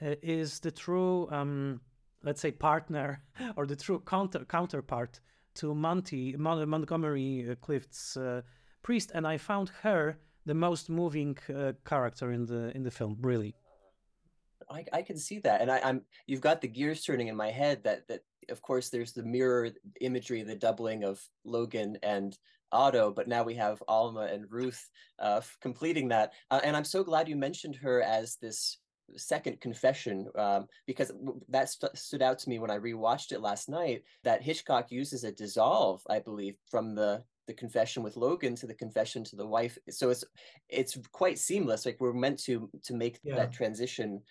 [0.00, 1.80] is the true, um,
[2.22, 3.22] let's say, partner
[3.56, 5.20] or the true counter counterpart
[5.54, 8.42] to Monty Mon- Montgomery uh, Clift's uh,
[8.82, 13.16] priest, and I found her the most moving uh, character in the in the film.
[13.20, 13.54] Really,
[14.70, 17.50] I, I can see that, and I, I'm you've got the gears turning in my
[17.50, 17.84] head.
[17.84, 22.36] That that of course there's the mirror imagery, the doubling of Logan and
[22.72, 26.32] Otto, but now we have Alma and Ruth uh, completing that.
[26.50, 28.78] Uh, and I'm so glad you mentioned her as this
[29.16, 31.12] second confession um, because
[31.48, 34.02] that st- stood out to me when I rewatched it last night.
[34.22, 38.74] That Hitchcock uses a dissolve, I believe, from the the confession with Logan to the
[38.74, 39.78] confession to the wife.
[39.90, 40.24] So it's
[40.68, 41.86] it's quite seamless.
[41.86, 43.36] Like we're meant to to make yeah.
[43.36, 44.22] that transition.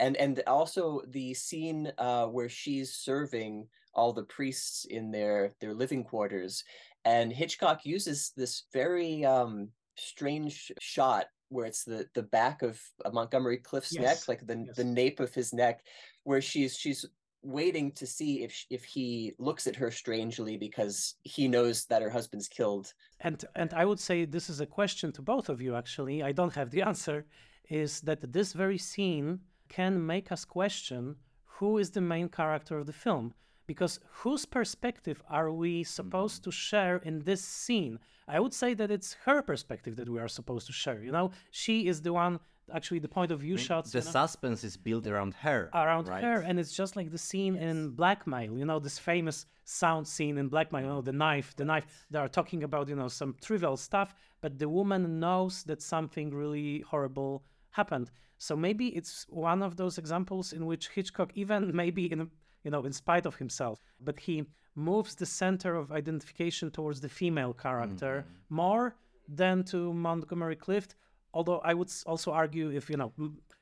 [0.00, 5.74] And and also the scene uh, where she's serving all the priests in their their
[5.74, 6.64] living quarters,
[7.04, 12.80] and Hitchcock uses this very um, strange shot where it's the the back of
[13.12, 14.02] Montgomery Clift's yes.
[14.02, 14.76] neck, like the yes.
[14.76, 15.84] the nape of his neck,
[16.24, 17.06] where she's she's
[17.42, 22.10] waiting to see if if he looks at her strangely because he knows that her
[22.10, 22.92] husband's killed.
[23.20, 25.76] And and I would say this is a question to both of you.
[25.76, 27.26] Actually, I don't have the answer.
[27.70, 32.86] Is that this very scene can make us question who is the main character of
[32.86, 33.34] the film?
[33.66, 36.50] Because whose perspective are we supposed mm-hmm.
[36.50, 37.98] to share in this scene?
[38.28, 41.02] I would say that it's her perspective that we are supposed to share.
[41.02, 42.40] You know, she is the one
[42.72, 45.34] actually the point of view I mean, shots the you know, suspense is built around
[45.34, 46.24] her around right?
[46.24, 47.64] her and it's just like the scene yes.
[47.64, 51.64] in blackmail you know this famous sound scene in blackmail you know the knife the
[51.64, 55.82] knife they are talking about you know some trivial stuff but the woman knows that
[55.82, 61.70] something really horrible happened so maybe it's one of those examples in which hitchcock even
[61.82, 62.30] maybe in
[62.64, 67.08] you know in spite of himself but he moves the center of identification towards the
[67.08, 68.54] female character mm-hmm.
[68.54, 68.96] more
[69.28, 70.96] than to Montgomery Clift.
[71.32, 73.12] Although I would also argue if you know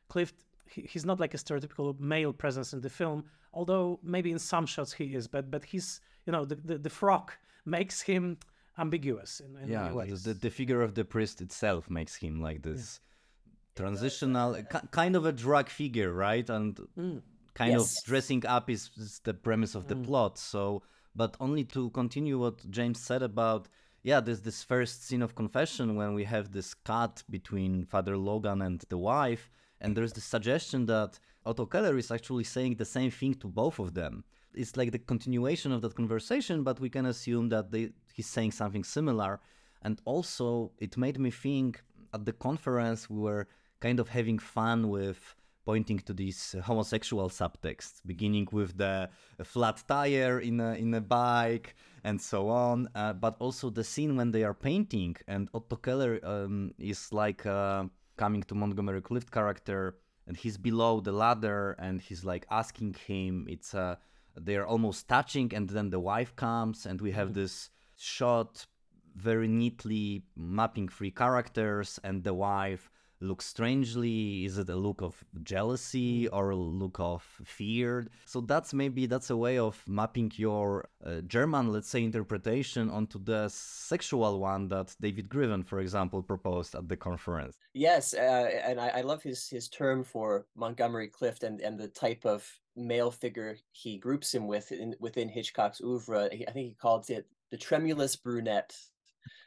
[0.09, 3.25] Clift, he's not like a stereotypical male presence in the film.
[3.55, 6.91] Although maybe in some shots he is, but but he's you know the the, the
[6.91, 8.39] frock makes him
[8.79, 13.01] ambiguous in, in yeah the, the figure of the priest itself makes him like this
[13.05, 13.83] yeah.
[13.83, 14.57] transitional
[14.91, 17.21] kind of a drag figure right and mm.
[17.55, 17.99] Kind yes.
[17.99, 20.05] of dressing up is, is the premise of the mm.
[20.05, 20.83] plot so
[21.15, 23.69] but only to continue what James said about
[24.03, 28.63] yeah, there's this first scene of confession when we have this cut between Father Logan
[28.63, 29.49] and the wife,
[29.81, 33.79] and there's the suggestion that Otto Keller is actually saying the same thing to both
[33.79, 34.25] of them.
[34.55, 38.53] It's like the continuation of that conversation, but we can assume that they, he's saying
[38.53, 39.41] something similar.
[39.83, 43.47] And also, it made me think at the conference we were
[43.81, 45.35] kind of having fun with
[45.65, 49.09] pointing to these homosexual subtexts, beginning with the
[49.45, 54.17] flat tire in a, in a bike and so on, uh, but also the scene
[54.17, 57.85] when they are painting and Otto Keller um, is like uh,
[58.17, 59.97] coming to Montgomery Clift character
[60.27, 63.97] and he's below the ladder and he's like asking him, it's uh,
[64.37, 67.41] they're almost touching and then the wife comes and we have mm-hmm.
[67.41, 68.67] this shot
[69.15, 72.91] very neatly mapping three characters and the wife
[73.23, 74.45] look strangely?
[74.45, 78.07] Is it a look of jealousy or a look of fear?
[78.27, 83.23] So that's maybe that's a way of mapping your uh, German, let's say, interpretation onto
[83.23, 87.57] the sexual one that David Greven, for example, proposed at the conference.
[87.75, 91.89] Yes, uh, and I, I, love his his term for Montgomery Clift and and the
[91.89, 96.27] type of male figure he groups him with in, within Hitchcock's oeuvre.
[96.33, 98.75] I think he called it the tremulous brunette,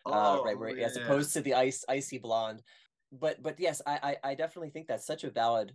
[0.05, 0.57] uh, right?
[0.57, 2.61] Where Oh, as opposed to the ice icy blonde.
[3.19, 5.73] But but yes, I, I I definitely think that's such a valid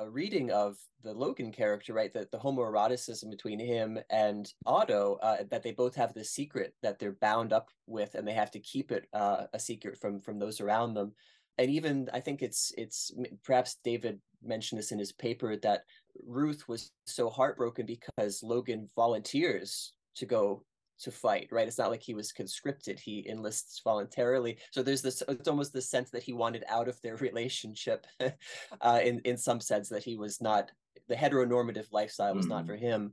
[0.00, 2.12] a reading of the Logan character, right?
[2.14, 6.98] That the homoeroticism between him and Otto, uh, that they both have this secret that
[6.98, 10.38] they're bound up with, and they have to keep it uh, a secret from from
[10.38, 11.12] those around them.
[11.58, 13.12] And even I think it's it's
[13.44, 15.82] perhaps David mentioned this in his paper that
[16.26, 20.64] Ruth was so heartbroken because Logan volunteers to go
[21.02, 21.66] to fight right?
[21.68, 24.58] It's not like he was conscripted he enlists voluntarily.
[24.70, 28.06] So there's this it's almost the sense that he wanted out of their relationship
[28.80, 30.70] uh, in in some sense that he was not
[31.08, 32.66] the heteronormative lifestyle was not Mhm.
[32.66, 33.12] for him.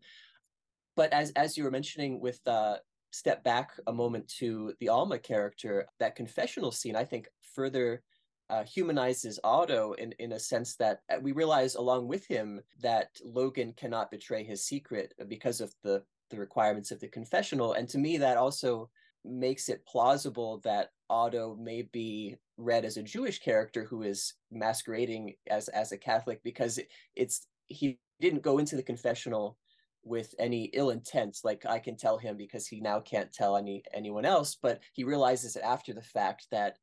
[0.96, 2.78] But as as you were mentioning with uh
[3.12, 8.04] step back a moment to the alma character that confessional scene i think further
[8.50, 13.10] uh, humanizes Otto in, in a sense that uh, we realize along with him that
[13.24, 17.74] Logan cannot betray his secret because of the the requirements of the confessional.
[17.74, 18.90] And to me, that also
[19.24, 25.36] makes it plausible that Otto may be read as a Jewish character who is masquerading
[25.50, 29.58] as as a Catholic because it, it's he didn't go into the confessional
[30.04, 33.84] with any ill intent like i can tell him because he now can't tell any
[33.94, 36.78] anyone else but he realizes it after the fact that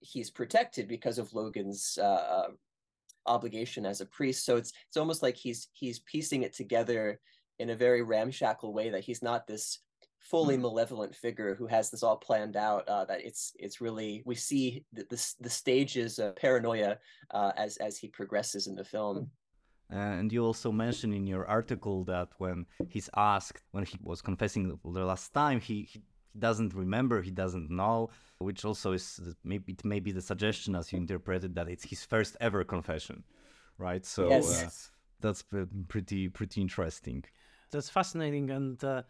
[0.00, 2.48] he's protected because of logan's uh,
[3.26, 7.20] obligation as a priest so it's it's almost like he's he's piecing it together
[7.58, 9.80] in a very ramshackle way that he's not this
[10.20, 10.62] fully Mhm.
[10.62, 14.84] malevolent figure who has this all planned out uh, that it's it's really we see
[14.92, 16.98] the the, the stages of paranoia
[17.30, 19.30] uh, as as he progresses in the film
[19.90, 24.78] And you also mentioned in your article that when he's asked, when he was confessing
[24.84, 26.02] the last time, he, he
[26.34, 30.74] he doesn't remember, he doesn't know, which also is maybe it may be the suggestion
[30.76, 33.24] as you interpreted that it's his first ever confession,
[33.78, 34.04] right?
[34.04, 34.48] So Yes.
[34.48, 34.70] uh,
[35.20, 35.42] that's
[35.88, 37.24] pretty pretty interesting.
[37.70, 39.02] That's fascinating, and uh,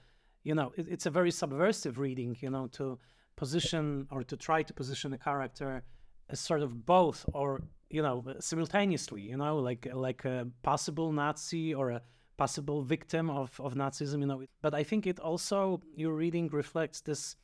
[0.42, 2.36] you know, it, it's a very subversive reading.
[2.40, 2.98] You know, to
[3.36, 5.82] position or to try to position a character
[6.28, 9.22] as sort of both, or you know, simultaneously.
[9.22, 12.02] You know, like like a possible Nazi or a
[12.36, 14.20] possible victim of of Nazism.
[14.20, 17.36] You know, but I think it also your reading reflects this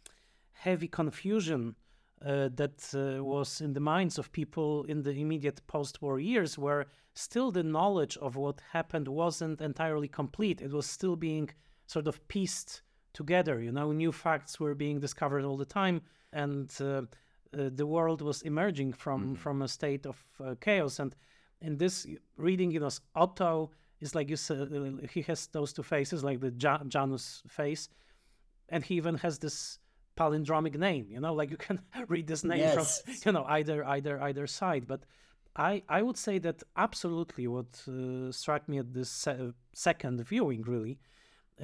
[0.53, 1.75] heavy confusion
[2.25, 6.87] uh, that uh, was in the minds of people in the immediate post-war years, where
[7.15, 10.63] still the knowledge of what happened wasn't entirely complete.
[10.63, 11.51] It was still being
[11.87, 12.83] sort of pieced
[13.13, 13.61] together.
[13.61, 16.01] You know, new facts were being discovered all the time,
[16.33, 17.03] and uh, uh,
[17.53, 20.99] the world was emerging from from a state of uh, chaos.
[20.99, 21.15] And
[21.61, 22.07] in this
[22.37, 24.69] reading, you know, Otto is like you said,
[25.11, 27.89] he has those two faces, like the ja- Janus face,
[28.69, 29.79] and he even has this
[30.17, 33.01] palindromic name you know like you can read this name Yes.
[33.03, 34.87] from you know either either either side.
[34.87, 35.03] But
[35.57, 40.63] i i would say that absolutely what uh, struck me at this se- second viewing
[40.63, 40.99] really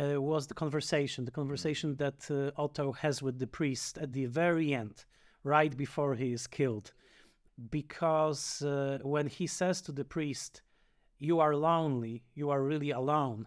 [0.00, 4.26] uh, was the conversation the conversation that uh, otto has with the priest at the
[4.26, 4.96] very end
[5.42, 6.92] right before he is killed.
[7.70, 10.62] Because uh, when he says to the priest
[11.18, 13.46] you are lonely you are really alone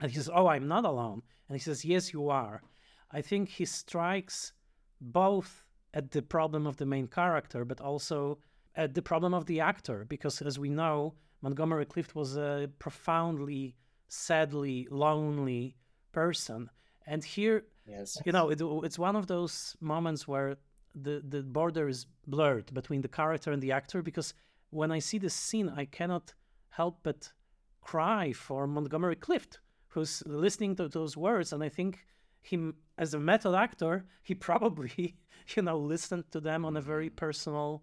[0.00, 2.62] and he says oh i'm not alone and he says yes you are
[3.10, 4.52] I think he strikes
[5.00, 8.38] both at the problem of the main character, but also
[8.74, 13.74] at the problem of the actor, because as we know, Montgomery Clift was a profoundly,
[14.08, 15.76] sadly lonely
[16.12, 16.70] person.
[17.06, 20.56] And here, yes you know, it, it's one of those moments where
[20.94, 24.34] the, the border is blurred between the character and the actor, because
[24.70, 26.34] when I see this scene, I cannot
[26.70, 27.32] help but
[27.80, 31.52] cry for Montgomery Clift, who's listening to those words.
[31.52, 32.06] And I think
[32.42, 35.16] him as a method actor, he probably,
[35.56, 37.82] you know, listened to them on a very personal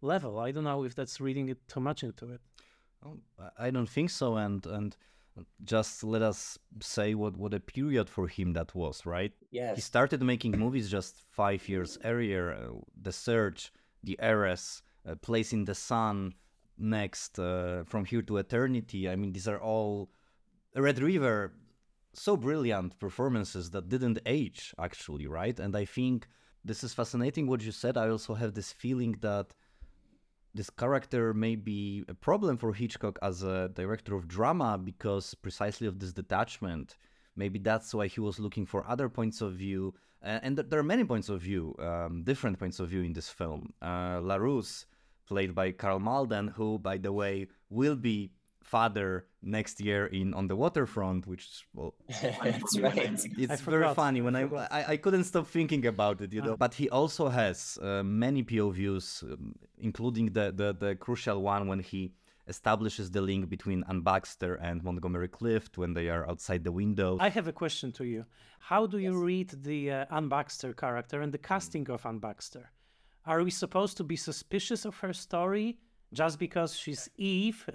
[0.00, 0.38] level.
[0.38, 2.40] I don't know if that's reading it too much into it.
[3.04, 4.96] Oh, I- I don't think so, and and
[5.64, 9.32] just let us say what what a period for him that was, right?
[9.50, 9.74] Yeah.
[9.74, 12.52] He started making movies just five years earlier.
[12.52, 13.70] Uh, the Search,
[14.02, 16.34] The Heiress, uh, Place in the Sun,
[16.78, 19.08] next, uh, From Here to Eternity.
[19.10, 20.08] I mean, these are all
[20.74, 21.52] Red River,
[22.18, 25.58] so brilliant performances that didn't age, actually, right?
[25.58, 26.26] And I think
[26.64, 27.96] this is fascinating what you said.
[27.96, 29.54] I also have this feeling that
[30.54, 35.86] this character may be a problem for Hitchcock as a director of drama because precisely
[35.86, 36.96] of this detachment.
[37.36, 39.94] Maybe that's why he was looking for other points of view.
[40.22, 43.74] And there are many points of view, um, different points of view in this film.
[43.82, 44.86] Uh, Larousse,
[45.26, 48.30] played by Karl Malden, who, by the way, will be
[48.66, 51.94] father next year in On the Waterfront, which is, well,
[52.42, 54.66] that's right it's I very funny when I I.
[54.78, 56.56] I I couldn't stop thinking about it, you know.
[56.64, 59.54] But he also has uh, many POVs, um,
[59.88, 62.00] including the, the the crucial one when he
[62.48, 67.10] establishes the link between Anne Baxter and Montgomery Clift when they are outside the window.
[67.28, 68.24] I have a question to you.
[68.70, 72.70] How do you read the uh, Anne Baxter character and the casting of Anne Baxter?
[73.24, 75.78] Are we supposed to be suspicious of her story
[76.16, 77.68] just because she's Eve?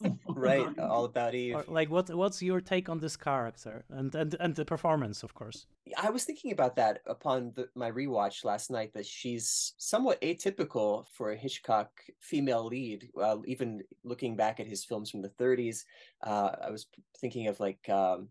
[0.28, 1.56] right, all about Eve.
[1.56, 5.34] Or, like, what what's your take on this character and and and the performance, of
[5.34, 5.66] course?
[5.96, 8.92] I was thinking about that upon the, my rewatch last night.
[8.92, 13.08] That she's somewhat atypical for a Hitchcock female lead.
[13.20, 15.84] Uh, even looking back at his films from the 30s,
[16.26, 16.86] uh, I was
[17.18, 18.28] thinking of like um,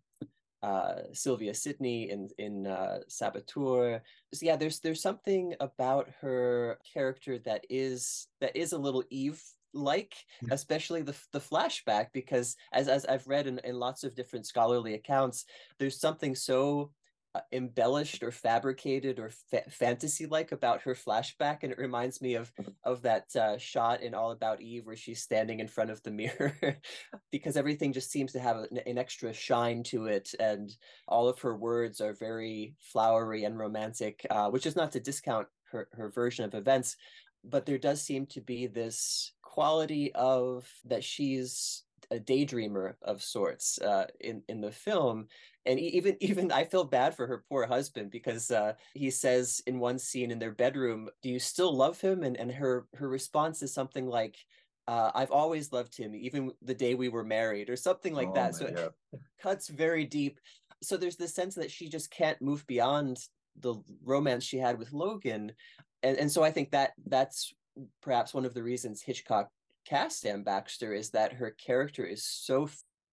[0.63, 4.01] uh, Sylvia Sidney in in uh, Saboteur.
[4.33, 9.41] So yeah, there's there's something about her character that is that is a little Eve
[9.73, 10.13] like,
[10.51, 14.93] especially the the flashback, because as as I've read in, in lots of different scholarly
[14.93, 15.45] accounts,
[15.79, 16.91] there's something so
[17.53, 22.51] embellished or fabricated or fa- fantasy like about her flashback and it reminds me of
[22.83, 26.11] of that uh, shot in all about eve where she's standing in front of the
[26.21, 26.53] mirror
[27.31, 30.75] because everything just seems to have an, an, extra shine to it and
[31.07, 35.47] all of her words are very flowery and romantic uh, which is not to discount
[35.71, 36.97] her, her version of events
[37.45, 43.79] but there does seem to be this quality of that she's a daydreamer of sorts
[43.79, 45.27] uh, in in the film,
[45.65, 49.79] and even even I feel bad for her poor husband because uh, he says in
[49.79, 53.61] one scene in their bedroom, "Do you still love him?" and and her her response
[53.61, 54.35] is something like.
[54.87, 58.33] Uh, I've always loved him, even the day we were married, or something like oh,
[58.33, 58.55] that.
[58.55, 58.91] So it
[59.41, 60.39] cuts very deep.
[60.81, 63.19] So there's this sense that she just can't move beyond
[63.59, 65.53] the romance she had with Logan,
[66.01, 67.53] and and so I think that that's
[68.01, 69.49] perhaps one of the reasons Hitchcock
[69.85, 72.67] cast Anne Baxter is that her character is so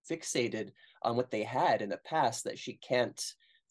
[0.09, 0.71] fixated
[1.03, 3.21] on what they had in the past that she can't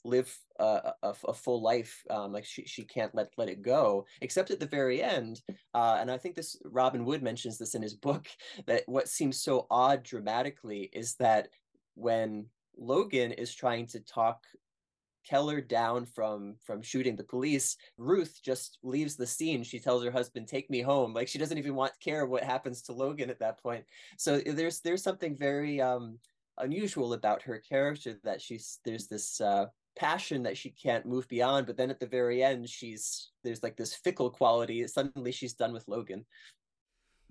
[0.04, 4.06] live a, a, a, full life um, like she, she can't let let it go
[4.20, 5.40] except at the very end
[5.74, 8.28] uh, and i think this robin wood mentions this in his book
[8.66, 11.48] that what seems so odd dramatically is that
[11.94, 14.44] when logan is trying to talk
[15.28, 19.62] Keller down from from shooting the police, Ruth just leaves the scene.
[19.62, 22.82] She tells her husband, "Take me home." Like she doesn't even want care what happens
[22.82, 23.84] to Logan at that point.
[24.16, 26.18] So eh, there's there's something very um,
[26.58, 29.66] unusual about her character that she's there's this uh,
[29.96, 33.76] passion that she can't move beyond, but then at the very end, she's there's like
[33.76, 34.86] this fickle quality.
[34.86, 36.24] Suddenly, she's done with Logan.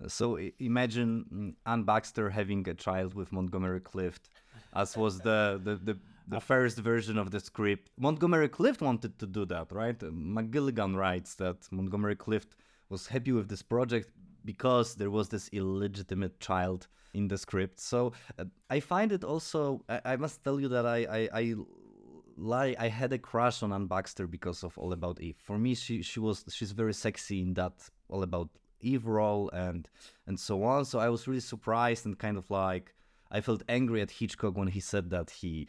[0.06, 4.30] So imagine mm, Anne Baxter having a child with Montgomery Clift,
[4.74, 5.98] as was the the, the
[6.28, 7.90] the first version of the script.
[7.98, 9.98] Montgomery Clift wanted to do that, right?
[9.98, 12.54] McGilligan writes that Montgomery Clift
[12.90, 14.10] was happy with this project
[14.44, 17.80] because there was this illegitimate child in the script.
[17.80, 19.82] So uh, I find it also.
[19.88, 21.54] I, I, must tell you that I I, I
[22.36, 22.76] lie.
[22.78, 25.36] I had a crush on Anne Baxter because of All About Eve.
[25.42, 27.72] For me, she she was she's very sexy in that
[28.08, 28.50] All About
[28.80, 29.88] Eve role and
[30.26, 30.84] and so on.
[30.84, 32.94] So I was really surprised and kind of like
[33.30, 35.68] I felt angry at Hitchcock when he said that he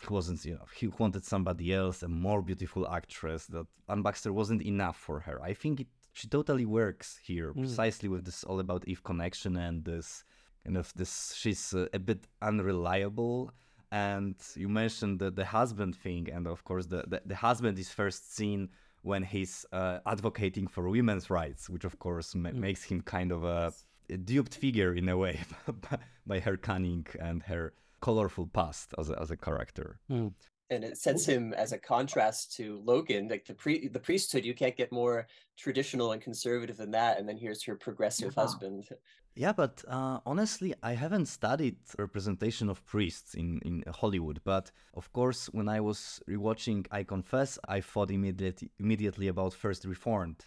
[0.00, 3.46] he wasn't, you know, he wanted somebody else, a more beautiful actress.
[3.46, 5.40] That Anne Baxter wasn't enough for her.
[5.42, 7.60] I think it, she totally works here mm.
[7.60, 10.24] precisely with this all about Eve connection and this
[10.64, 11.34] kind of this.
[11.36, 13.52] She's uh, a bit unreliable.
[13.92, 17.90] And you mentioned the, the husband thing, and of course the, the, the husband is
[17.90, 18.70] first seen
[19.02, 22.54] when he's uh, advocating for women's rights, which of course ma- mm.
[22.54, 23.72] makes him kind of a,
[24.10, 25.40] a duped figure in a way
[26.26, 27.74] by her cunning and her
[28.04, 29.98] colorful past as a, as a character.
[30.10, 30.32] Mm.
[30.70, 34.44] And it sets him as a contrast to Logan, like the pre the priesthood.
[34.44, 35.26] You can't get more
[35.64, 37.18] traditional and conservative than that.
[37.18, 38.42] And then here's her progressive yeah.
[38.42, 38.88] husband.
[39.36, 44.40] Yeah, but uh, honestly, I haven't studied representation of priests in, in Hollywood.
[44.44, 49.84] But of course, when I was rewatching I Confess, I thought immediately immediately about First
[49.84, 50.40] Reformed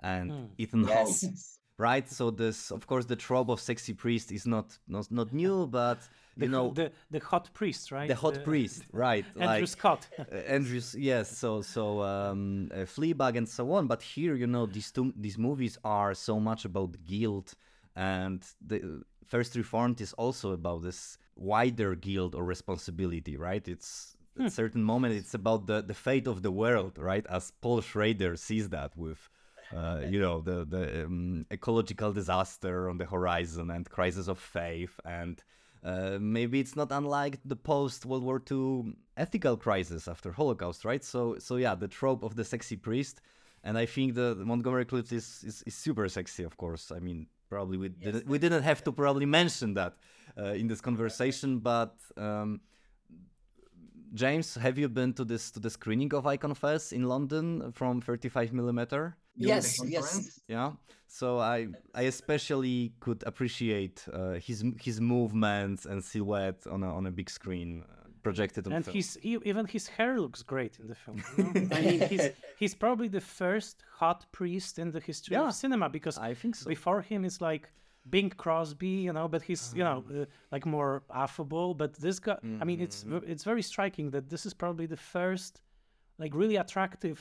[0.00, 0.48] and mm.
[0.58, 1.22] Ethan yes.
[1.22, 1.32] Hawke.
[1.78, 5.66] Right, so this, of course, the trope of sexy priest is not not, not new,
[5.66, 6.00] but
[6.36, 8.08] the, you know the the hot priest, right?
[8.08, 9.24] The hot the, priest, right?
[9.34, 10.06] Andrew like, Scott.
[10.18, 11.36] uh, Andrews, yes.
[11.36, 13.86] So so um, uh, Fleabag and so on.
[13.86, 17.54] But here, you know, these two these movies are so much about guilt,
[17.96, 23.66] and the First Reformed is also about this wider guilt or responsibility, right?
[23.66, 24.48] It's at a hmm.
[24.48, 27.26] certain moment it's about the the fate of the world, right?
[27.28, 29.28] As Paul Schrader sees that with.
[29.74, 35.00] Uh, you know the the um, ecological disaster on the horizon and crisis of faith
[35.04, 35.42] and
[35.84, 41.02] uh, maybe it's not unlike the post World War II ethical crisis after Holocaust, right?
[41.02, 43.20] So, so yeah, the trope of the sexy priest,
[43.64, 46.92] and I think the, the Montgomery Clift is, is, is super sexy, of course.
[46.92, 48.12] I mean, probably we yes.
[48.12, 49.96] didn't we didn't have to probably mention that
[50.38, 51.96] uh, in this conversation, but.
[52.16, 52.60] Um,
[54.14, 58.02] James, have you been to this to the screening of I Confess in London from
[58.02, 59.16] 35 millimeter?
[59.38, 60.40] During Yes, yes.
[60.48, 60.72] Yeah.
[61.08, 67.06] So I I especially could appreciate uh, his his movements and silhouette on a on
[67.06, 68.96] a big screen uh, projected on and film.
[68.96, 71.22] his even his hair looks great in the film.
[71.36, 71.52] you know?
[71.76, 72.28] I mean, he's
[72.58, 76.54] he's probably the first hot priest in the history Yeah, of cinema because I think
[76.56, 76.68] so.
[76.68, 77.68] before him is like
[78.08, 81.74] Bing Crosby, you know, but he's you know uh, like more affable.
[81.74, 83.30] But this guy, I mean, it's Mm-hmm.
[83.32, 85.62] it's very striking that this is probably the first
[86.18, 87.18] like really attractive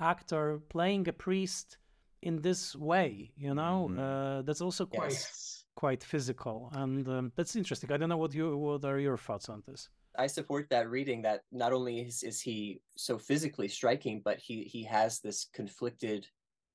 [0.00, 1.78] actor playing a priest
[2.22, 3.32] in this way.
[3.36, 3.98] You know, Mm-hmm.
[3.98, 5.64] uh, that's also quite Yes.
[5.76, 7.92] quite physical, and um, that's interesting.
[7.92, 9.88] I don't know what you what are your thoughts on this.
[10.18, 14.64] I support that reading that not only is, is he so physically striking, but he
[14.64, 16.26] he has this conflicted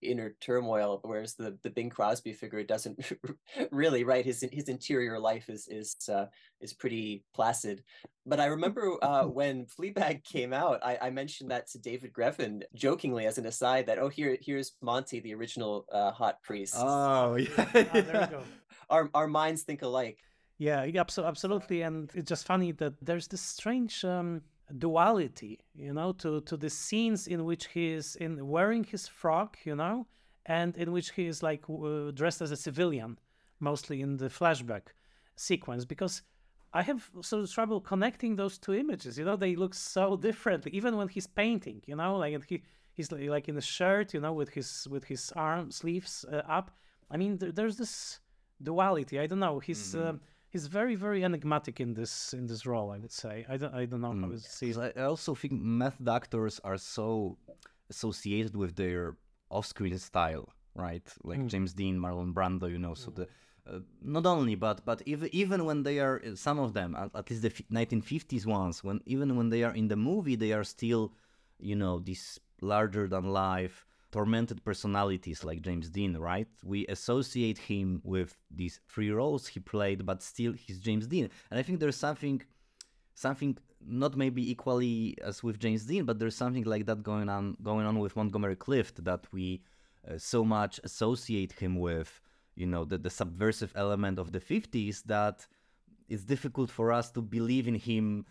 [0.04, 3.00] inner turmoil, whereas the the Bing Crosby figure doesn't
[3.72, 4.26] really, right?
[4.26, 6.26] His his interior life is is uh,
[6.62, 7.84] is pretty placid.
[8.26, 12.64] But I remember uh, when Fleabag came out, I, I mentioned that to David Greven
[12.76, 16.76] jokingly as an aside that oh here here's Monty, the original uh, hot priest.
[16.78, 17.48] Oh yeah.
[17.58, 18.44] Ah, there you go.
[18.90, 20.20] Our our minds think alike.
[20.60, 24.44] Yeah, yeah, abso- absolutely, and it's just funny that there's this strange um,
[24.78, 29.58] duality, you know, to to the scenes in which he is in wearing his frock,
[29.66, 30.08] you know,
[30.46, 33.20] and in which he is like w- dressed as a civilian,
[33.60, 34.94] mostly in the flashback
[35.36, 36.22] sequence, because
[36.74, 39.18] I have sort of trouble connecting those two images.
[39.18, 41.82] You know, they look so differently, even when he's painting.
[41.86, 42.64] You know, like and he
[42.94, 46.72] he's like in a shirt, you know, with his with his arm sleeves uh, up.
[47.12, 48.20] I mean, there, there's this
[48.62, 49.20] duality.
[49.20, 49.60] I don't know.
[49.60, 50.22] He's um,
[50.54, 52.90] he's very very enigmatic in this in this role.
[52.96, 53.36] I would say.
[53.54, 54.70] I don't I don't know how to see.
[54.70, 54.94] it.
[54.98, 57.38] I also think method actors are so
[57.90, 59.18] associated with their
[59.50, 61.08] off-screen style, right?
[61.24, 62.94] Like James Dean, Marlon Brando, you know.
[62.94, 63.28] So the
[63.66, 67.10] uh, not only, but but even even when they are uh, some of them, at,
[67.16, 70.64] at least the 1950s ones, when even when they are in the movie, they are
[70.64, 71.14] still,
[71.60, 76.48] you know, these larger than life tormented personalities like James Dean, right?
[76.64, 81.28] We associate him with these three roles he played, but still he's James Dean.
[81.50, 82.38] And I think there's something
[83.16, 87.58] something not maybe equally as with James Dean, but there's something like that going on
[87.70, 89.46] going on with Montgomery Clift that we
[90.08, 92.22] uh, so much associate him with,
[92.56, 95.48] you know, the, the subversive element of the 50s that
[96.08, 98.26] it's difficult for us to believe in him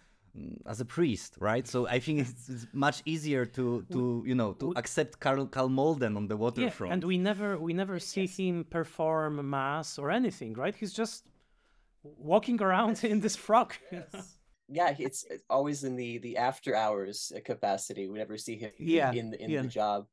[0.66, 1.66] as a priest, right?
[1.66, 5.68] So I think it's, it's much easier to to you know to accept Karl Karl
[5.68, 6.59] Malden on the waterfront.
[6.59, 6.93] Yeah, waterfront.
[6.93, 10.74] and we never we never see him perform mass or anything, right?
[10.74, 11.26] He's just
[12.03, 13.78] walking around in this frock.
[13.93, 14.22] you know?
[14.68, 18.09] Yeah, it's, it's always in the the after hours uh, capacity.
[18.09, 19.62] We never see him Yeah, in the, in yeah.
[19.62, 20.07] the job.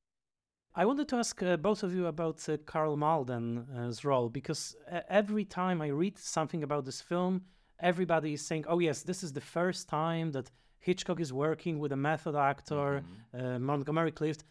[0.76, 5.02] I wanted to ask uh, both of you about uh, Karl Malden's role because uh,
[5.10, 7.42] every time I read something about this film,
[7.80, 11.92] everybody is saying, "Oh yes, this is the first time that Hitchcock is working with
[11.92, 13.04] a method actor,
[13.34, 14.44] uh, Montgomery Clift."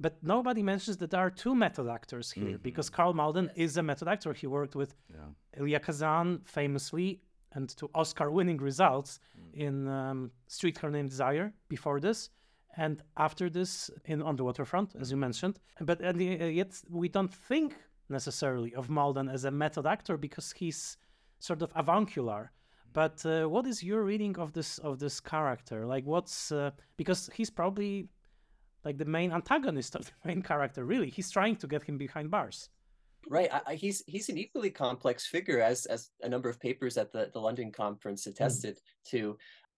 [0.00, 3.82] But nobody mentions that there are two method actors here because Karl Malden is a
[3.82, 4.32] method actor.
[4.32, 4.94] He worked with
[5.58, 7.20] Elia Kazan famously
[7.52, 9.18] and to Oscar-winning results
[9.54, 12.30] in um, Streetcar Named Desire before this,
[12.76, 15.58] and after this in On the Waterfront, as you mentioned.
[15.80, 17.74] But and, uh, yet we don't think
[18.08, 20.96] necessarily of Malden as a method actor because he's
[21.40, 22.52] sort of avuncular.
[22.92, 25.86] But uh, what is your reading of this of this character?
[25.86, 28.08] Like, what's uh, because he's probably
[28.84, 30.84] like the main antagonist of the main character.
[30.84, 32.70] Really, he's trying to get him behind bars.
[33.28, 33.52] Right.
[33.52, 37.12] I, I, he's he's an equally complex figure as as a number of papers at
[37.12, 39.36] the, the London conference attested to.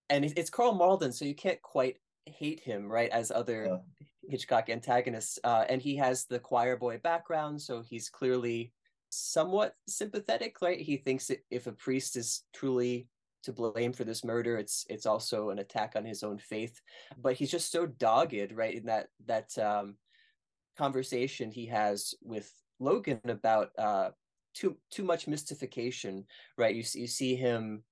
[0.08, 3.80] And it's Karl Malden, so you can't quite hate him, right, as other
[4.28, 5.38] Hitchcock antagonists.
[5.44, 8.72] Uh, and he has the choir boy background, so he's clearly
[9.10, 10.80] somewhat sympathetic, right?
[10.80, 13.08] He thinks that if a priest is truly
[13.42, 16.80] to blame for this murder, it's it's also an attack on his own faith.
[17.18, 19.96] But he's just so dogged, right, in that that um
[20.78, 24.10] conversation he has with Logan about uh
[24.54, 26.24] too too much mystification,
[26.56, 26.74] right?
[26.74, 27.82] You see, you see him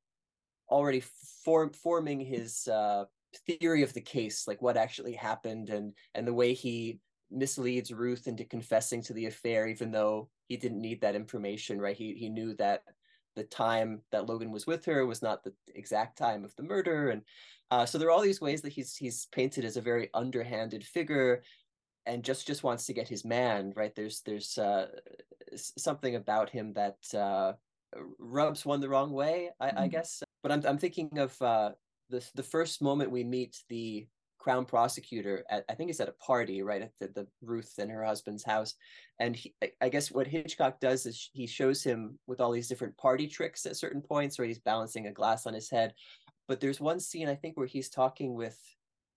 [0.70, 1.02] already
[1.44, 3.04] form forming his uh
[3.46, 7.00] theory of the case, like what actually happened and and the way he
[7.30, 11.96] misleads Ruth into confessing to the affair, even though he didn't need that information, right?
[11.96, 12.82] He he knew that
[13.36, 17.10] the time that Logan was with her was not the exact time of the murder,
[17.10, 17.22] and
[17.70, 20.84] uh, so there are all these ways that he's he's painted as a very underhanded
[20.84, 21.42] figure,
[22.06, 23.94] and just just wants to get his man, right?
[23.94, 24.88] There's there's uh,
[25.54, 27.52] something about him that uh,
[28.18, 30.22] rubs one the wrong way, I, I guess.
[30.42, 31.72] But I'm I'm thinking of uh,
[32.08, 34.06] the the first moment we meet the
[34.38, 37.90] crown prosecutor at I think it's at a party, right at the, the Ruth and
[37.90, 38.74] her husband's house,
[39.18, 42.96] and he, I- guess what Hitchcock does is he shows him with all these different
[42.96, 45.94] party tricks at certain points, where he's balancing a glass on his head.
[46.46, 48.58] But there's one scene I think where he's talking with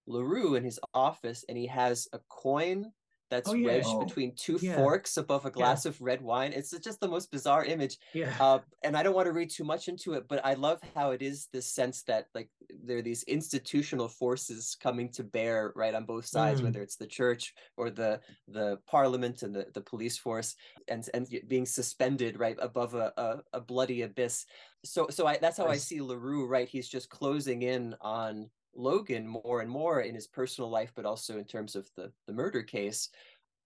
[0.07, 2.91] Larrue in his office, and he has a coin
[3.31, 3.67] that's Oh, yeah.
[3.67, 4.03] wedged Oh.
[4.05, 4.75] between two Yeah.
[4.75, 6.51] forks above a glass of red wine.
[6.53, 7.97] It's just the most bizarre image.
[8.13, 8.35] Yeah.
[8.39, 11.11] Uh, and I don't want to read too much into it, but I love how
[11.11, 12.49] it is this sense that like
[12.83, 16.65] there are these institutional forces coming to bear right on both sides, Mm.
[16.65, 20.55] whether it's the church or the the parliament and the, the police force,
[20.87, 24.45] and and being suspended right above a, a, a bloody abyss.
[24.83, 25.83] So so I that's how I Yes.
[25.85, 26.45] see Larrue.
[26.47, 31.05] Right, he's just closing in on Logan more and more in his personal life, but
[31.05, 33.09] also in terms of the the murder case.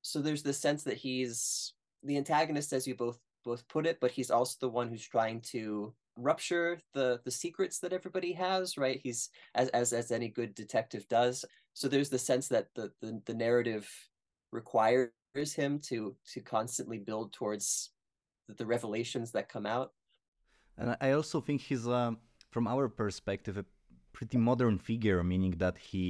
[0.02, 4.12] So there's this sense that he's the antagonist, as you both both put it, but
[4.12, 9.00] he's also the one who's trying to rupture the the secrets that everybody has, right?
[9.04, 11.46] He's as as as any good detective does.
[11.74, 13.90] So there's the sense that the the, the narrative
[14.52, 15.10] requires
[15.54, 17.92] him to to constantly build towards
[18.48, 19.92] the, the revelations that come out.
[20.78, 22.18] And I- also think he's, um,
[22.52, 23.66] from our perspective, a
[24.16, 26.04] pretty modern figure, meaning that he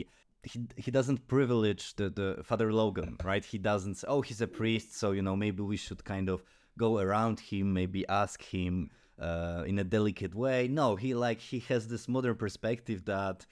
[0.52, 3.44] he, he doesn't privilege the, the Father Logan, right?
[3.44, 6.44] He doesn't say, oh, he's a priest, so, you know, maybe we should kind of
[6.78, 10.68] go around him, maybe ask him uh, in a delicate way.
[10.68, 13.46] No, he like, he has this modern perspective that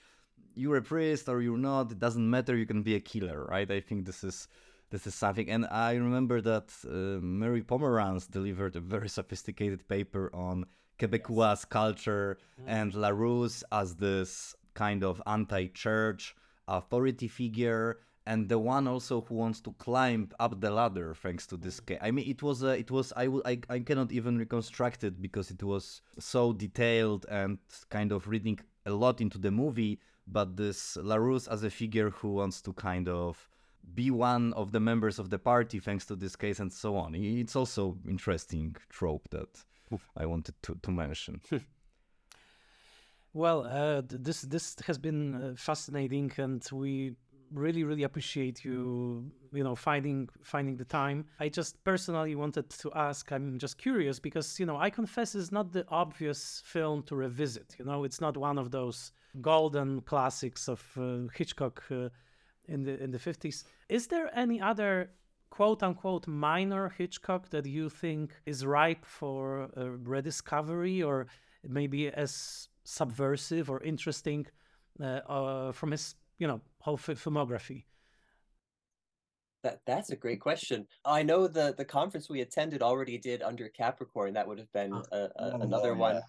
[0.54, 3.68] you're a priest or you're not, it doesn't matter, you can be a killer, right?
[3.68, 4.46] I think this is
[4.90, 5.50] this is something.
[5.50, 10.66] And I remember that uh, Mary Pomeranz delivered a very sophisticated paper on
[10.98, 12.64] Quebecois culture mm.
[12.66, 16.34] and Larousse as this kind of anti-church
[16.66, 21.56] authority figure and the one also who wants to climb up the ladder thanks to
[21.56, 21.86] this mm.
[21.86, 21.98] case.
[22.00, 25.50] I mean, it was a, it was I, I I cannot even reconstruct it because
[25.50, 27.58] it was so detailed and
[27.90, 30.00] kind of reading a lot into the movie.
[30.26, 33.46] But this Larousse as a figure who wants to kind of
[33.94, 37.14] be one of the members of the party thanks to this case and so on.
[37.14, 39.62] It's also interesting trope that
[40.16, 41.40] I wanted to, to mention.
[43.34, 47.16] Well, uh, this this has been uh, fascinating, and we
[47.50, 51.26] really really appreciate you you know finding finding the time.
[51.40, 53.32] I just personally wanted to ask.
[53.32, 57.74] I'm just curious because you know I confess is not the obvious film to revisit.
[57.76, 59.10] You know, it's not one of those
[59.40, 62.10] golden classics of uh, Hitchcock uh,
[62.66, 63.64] in the in the fifties.
[63.88, 65.10] Is there any other
[65.56, 71.26] quote unquote minor Hitchcock that you think is ripe for uh, rediscovery or
[71.78, 74.46] maybe as subversive or interesting
[75.00, 77.84] uh, uh, from his you know whole fi- filmography
[79.62, 80.86] That that's a great question.
[81.18, 84.34] I know the the conference we attended already did under Capricorn.
[84.34, 85.02] That would have been Ah.
[85.12, 86.20] a, a, Oh, another one.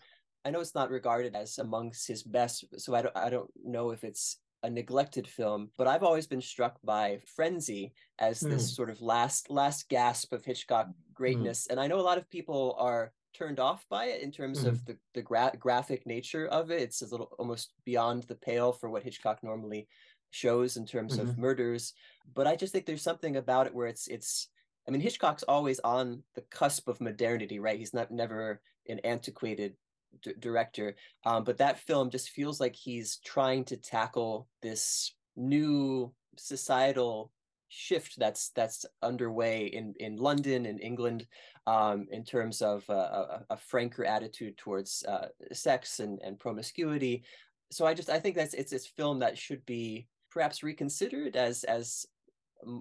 [0.45, 3.91] I know it's not regarded as amongst his best, so I don't I don't know
[3.91, 8.75] if it's a neglected film, but I've always been struck by Frenzy as this hmm.
[8.75, 10.91] sort of last last gasp of Hitchcock hmm.
[11.13, 11.67] greatness.
[11.67, 14.69] And I know a lot of people are turned off by it in terms hmm.
[14.69, 16.81] of the the gra- graphic nature of it.
[16.81, 19.87] It's a little almost beyond the pale for what Hitchcock normally
[20.31, 21.41] shows in terms of mm-hmm.
[21.41, 21.93] murders.
[22.33, 24.49] But I just think there's something about it where it's it's
[24.87, 27.79] I mean Hitchcock's always on the cusp of modernity, right?
[27.79, 29.75] He's not never an antiquated
[30.21, 30.95] d- director.
[31.25, 37.31] Um, but that film just feels like he's trying to tackle this new societal
[37.69, 41.25] shift that's that's underway in in London and England
[41.67, 47.23] um, in terms of uh, a, a franker attitude towards uh, sex and, and promiscuity.
[47.71, 51.63] So I just I think that's it's this film that should be perhaps reconsidered as
[51.63, 52.05] as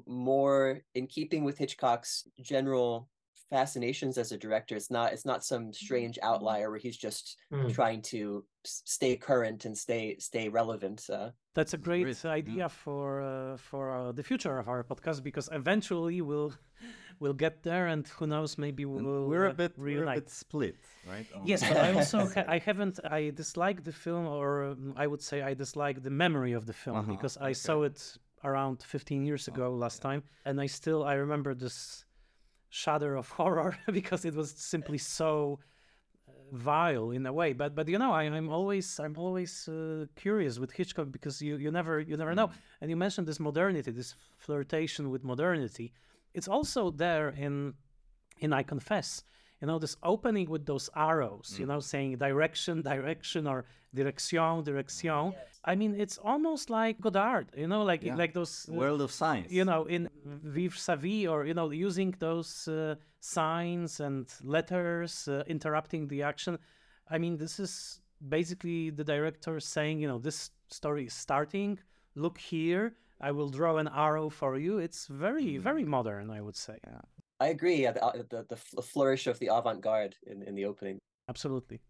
[0.06, 3.08] more in keeping with Hitchcock's general
[3.50, 4.74] fascinations as a director.
[4.76, 7.36] It's not it's not some strange outlier where he's just
[7.72, 11.06] trying to stay current and stay stay relevant.
[11.10, 12.30] Uh, that's a great great, yeah.
[12.30, 16.52] idea for uh, for uh, the future of our podcast because eventually we'll
[17.20, 20.30] we'll get there and who knows maybe we'll we're uh, a bit we're a bit
[20.30, 20.76] split,
[21.08, 21.26] right?
[21.34, 25.06] on- Yes, but I also ha- I haven't I dislike the film, or um, I
[25.06, 28.82] would say I dislike the memory of the film Uh-huh, because I saw it around
[28.82, 32.04] 15 years ago last time, and I still I remember this
[32.74, 35.60] shudder of horror because it was simply so
[36.28, 37.52] uh, vile in a way.
[37.52, 41.56] But but you know I, I'm always I'm always uh, curious with Hitchcock because you
[41.56, 42.50] you never you never know.
[42.80, 45.92] And you mentioned this modernity, this flirtation with modernity.
[46.34, 47.74] It's also there in
[48.40, 49.22] in I Confess.
[49.60, 55.32] You know, this opening with those arrows, you know, saying direction, direction, or direction, direction.
[55.64, 58.16] I mean, it's almost like Godard, you know, like Yeah.
[58.16, 59.50] like those, uh, World of Science.
[59.50, 65.28] you know, in Vivre sa vie, or you know, using those uh, signs and letters,
[65.28, 66.58] uh, interrupting the action.
[67.08, 68.00] I mean, this is
[68.36, 71.78] basically the director saying, you know, this story is starting.
[72.14, 72.96] Look here.
[73.20, 74.78] I will draw an arrow for you.
[74.78, 76.78] It's very, very modern, I would say.
[77.40, 77.82] I agree.
[77.82, 80.98] Yeah, the, uh, the the flourish of the avant-garde in, in the opening.
[81.28, 81.80] Absolutely.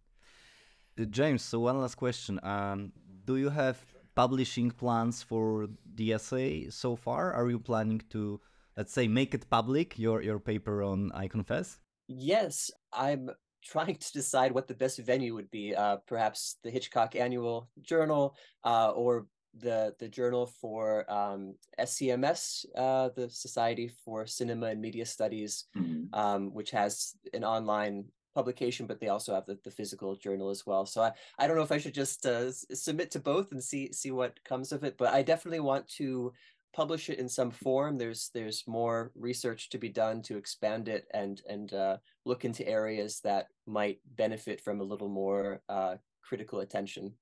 [0.98, 2.40] Uh, James, so one last question.
[2.42, 2.92] Um,
[3.24, 3.84] do you have
[4.14, 7.32] publishing plans for the essay so far?
[7.32, 8.40] Are you planning to
[8.76, 9.98] let's say, make it public?
[9.98, 11.78] Your your paper on I Confess.
[12.08, 13.30] Yes, I'm
[13.62, 15.74] trying to decide what the best venue would be.
[15.74, 19.26] Uh, perhaps the Hitchcock Annual Journal, uh, or
[19.60, 26.14] the the journal for um, SCMS, uh, the Society for Cinema and Media Studies, Mm-hmm.
[26.18, 30.66] um, which has an online publication, but they also have the, the physical journal as
[30.66, 30.86] well.
[30.86, 33.62] So I, I don't know if I should just uh, s- submit to both and
[33.62, 36.32] see see what comes of it, but I definitely want to
[36.74, 37.96] publish it in some form.
[37.96, 42.66] There's there's more research to be done to expand it and and uh, look into
[42.68, 47.12] areas that might benefit from a little more uh, critical attention.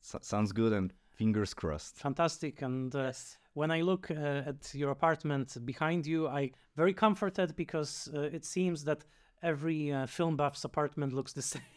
[0.00, 1.94] So, sounds good, and fingers crossed.
[2.08, 2.62] Fantastic.
[2.62, 3.12] And uh,
[3.60, 6.42] when I look uh, at your apartment behind you, I
[6.82, 9.00] very comforted because uh, it seems that
[9.42, 11.68] every uh, film buff's apartment looks the same.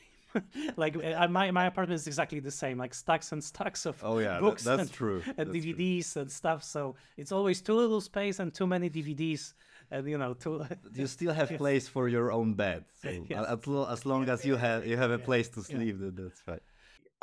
[0.83, 4.17] like uh, my my apartment is exactly the same, like stacks and stacks of Oh
[4.19, 5.19] yeah, tha- books that's and, true.
[5.27, 5.73] and That's true.
[5.73, 6.59] DVDs and stuff.
[6.75, 6.81] So
[7.21, 9.53] it's always too little space and too many DVDs,
[9.91, 10.55] and you know, too.
[10.99, 13.45] You still have place for your own bed, so Yes.
[13.53, 13.59] as,
[13.95, 16.63] as long as you have you have a place to sleep, that, that's right.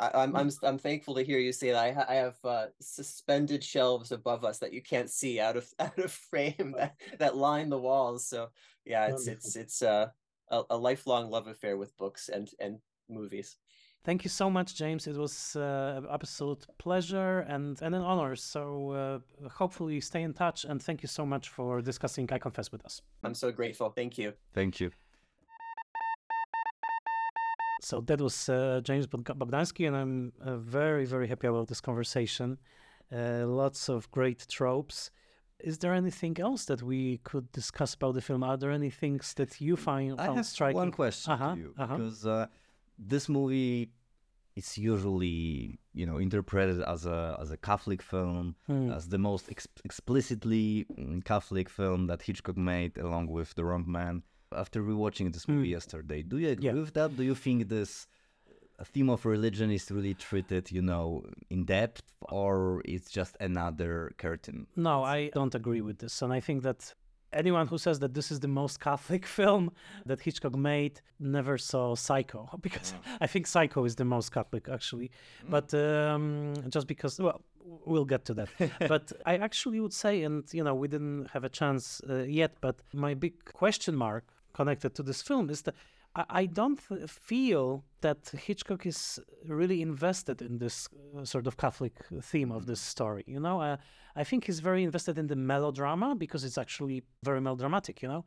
[0.01, 1.83] I, I'm I'm I'm thankful to hear you say that.
[1.83, 5.71] I ha- I have uh, suspended shelves above us that you can't see out of
[5.79, 8.25] out of frame that, that line the walls.
[8.25, 8.49] So
[8.85, 10.07] yeah, it's it's it's uh,
[10.49, 12.79] a a lifelong love affair with books and and
[13.09, 13.57] movies.
[14.03, 15.05] Thank you so much, James.
[15.05, 18.35] It was uh, an absolute pleasure and, and an honor.
[18.35, 18.91] So
[19.43, 22.83] uh, hopefully stay in touch and thank you so much for discussing I Confess with
[22.83, 23.03] us.
[23.23, 23.91] I'm so grateful.
[23.91, 24.33] Thank you.
[24.55, 24.89] Thank you.
[27.83, 31.81] So that was uh, James Bog- Bogdanski, and I'm uh, very, very happy about this
[31.81, 32.59] conversation.
[33.11, 35.09] Uh, lots of great tropes.
[35.59, 38.43] Is there anything else that we could discuss about the film?
[38.43, 40.75] Are there any things that you find I have striking?
[40.83, 41.97] one question Uh-huh, to you uh-huh.
[41.97, 42.45] because uh,
[42.97, 43.89] this movie
[44.55, 48.91] is usually you know interpreted as a as a Catholic film, Hmm.
[48.91, 53.85] as the most ex- explicitly mm, Catholic film that Hitchcock made, along with The Wrong
[53.87, 54.23] Man.
[54.53, 56.75] After rewatching this movie yesterday, do you agree Hmm.
[56.77, 56.81] Yeah.
[56.83, 57.15] with that?
[57.15, 58.07] Do you think this
[58.83, 64.67] theme of religion is really treated, you know, in depth, or it's just another curtain?
[64.75, 66.21] No, I don't agree with this.
[66.21, 66.93] And I think that
[67.31, 69.71] anyone who says that this is the most Catholic film
[70.05, 75.11] that Hitchcock made never saw Psycho, because I think Psycho is the most Catholic, actually.
[75.47, 77.41] But um, just because, well,
[77.85, 78.49] we'll get to that.
[78.87, 82.55] but I actually would say, and you know, we didn't have a chance uh, yet,
[82.61, 85.75] but my big question mark connected to this film is that.
[86.13, 89.17] I- I don't th- feel that Hitchcock is
[89.59, 91.93] really invested in this uh, sort of Catholic
[92.31, 93.23] theme of this story.
[93.35, 93.77] You know, uh,
[94.21, 97.95] I think he's very invested in the melodrama because it's actually very melodramatic.
[98.03, 98.25] You know,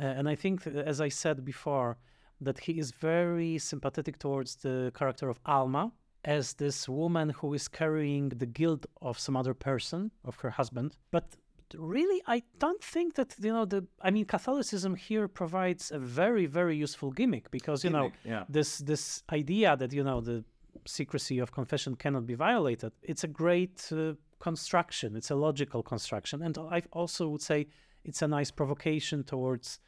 [0.00, 1.98] uh, and I think, uh, as I said before,
[2.46, 5.84] that he is very sympathetic towards the character of Alma
[6.24, 10.96] as this woman who is carrying the guilt of some other person, of her husband.
[11.10, 11.36] But
[11.76, 13.86] really, I don't think that you know the.
[14.00, 18.44] I mean, Catholicism here provides a very, very useful gimmick because you know yeah.
[18.48, 20.44] this this idea that you know the
[20.86, 22.92] secrecy of confession cannot be violated.
[23.02, 25.16] It's a great uh, construction.
[25.16, 27.66] It's a logical construction, and I also would say
[28.04, 29.80] it's a nice provocation towards,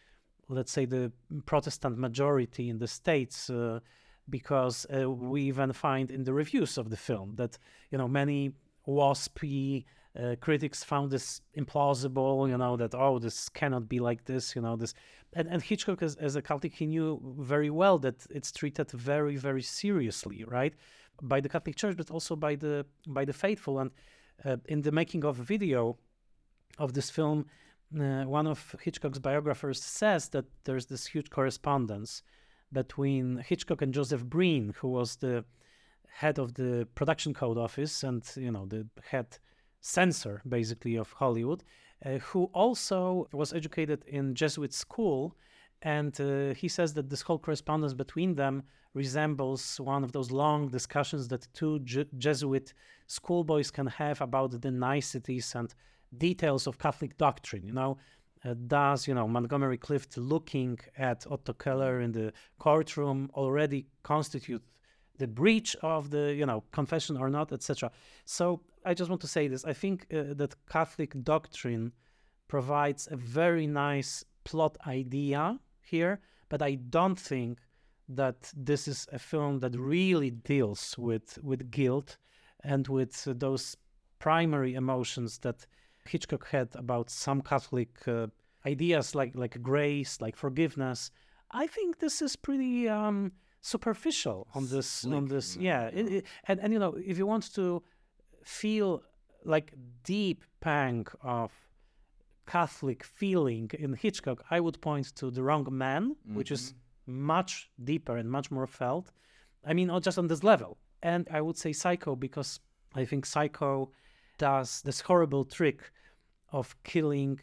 [0.49, 1.13] let's say, the
[1.47, 3.51] Protestant majority in the states.
[3.51, 3.81] Uh,
[4.29, 7.59] because uh, we even find in the reviews of the film that
[7.91, 8.53] you know many
[8.87, 9.85] waspy
[10.19, 14.63] uh, critics found this implausible you know that oh this cannot be like this you
[14.63, 14.93] know this
[15.35, 19.37] and, and hitchcock as, as a catholic he knew very well that it's treated very
[19.37, 20.75] very seriously right
[21.23, 23.91] by the catholic church but also by the by the faithful and
[24.45, 25.97] uh, in the making of a video
[26.79, 27.47] of this film
[27.99, 32.23] uh, one of hitchcock's biographers says that there's this huge correspondence
[32.73, 35.45] between hitchcock and joseph breen who was the
[36.13, 39.39] head of the production code office and you know the head
[39.81, 41.65] censor basically of hollywood
[42.05, 45.37] uh, who also was educated in jesuit school.
[45.83, 48.63] And uh, he says that this whole correspondence between them
[48.95, 52.75] resembles one of those long discussions that two Je- jesuit
[53.07, 55.73] schoolboys can have about the niceties and
[56.17, 57.97] details of catholic doctrine you know?
[58.45, 64.65] Uh, does you know montgomery clift looking at otto keller in the courtroom already constitute
[65.19, 67.91] the breach of the you know confession or not etc
[68.25, 69.65] so i just want to say this.
[69.65, 71.93] I think uh, that catholic doctrine
[72.49, 77.59] provides a very nice plot idea here but i don't think
[78.09, 82.17] that this is a film that really deals with with guilt
[82.65, 83.77] and with uh, those
[84.19, 85.67] primary emotions that
[86.07, 88.27] hitchcock had about some catholic uh,
[88.67, 91.11] ideas like like grace like forgiveness.
[91.53, 96.61] I think this is pretty um superficial on this on this yeah it, it- and
[96.61, 97.83] and you know if you want to
[98.45, 99.03] feel
[99.45, 99.73] like
[100.05, 101.51] deep pang of
[102.47, 107.23] Catholic feeling in Hitchcock, I would point to The Wrong Man, which is mm-hmm.
[107.23, 109.13] much deeper and much more felt.
[109.65, 110.79] I mean, not just on this level.
[111.03, 112.61] And I would say Psycho because
[112.95, 113.93] I think Psycho
[114.39, 115.93] does this horrible trick
[116.53, 117.41] of killing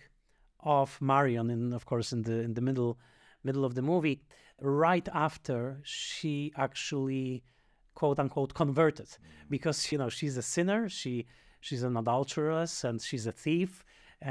[0.62, 3.00] off Marion, and of course, in the in the middle
[3.44, 4.22] middle of the movie,
[4.62, 7.44] right after she actually
[8.00, 9.10] quote unquote converted,
[9.50, 11.14] because you know she's a sinner, she
[11.66, 13.72] she's an adulteress, and she's a thief,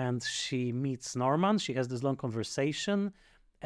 [0.04, 1.58] and she meets Norman.
[1.58, 2.98] She has this long conversation,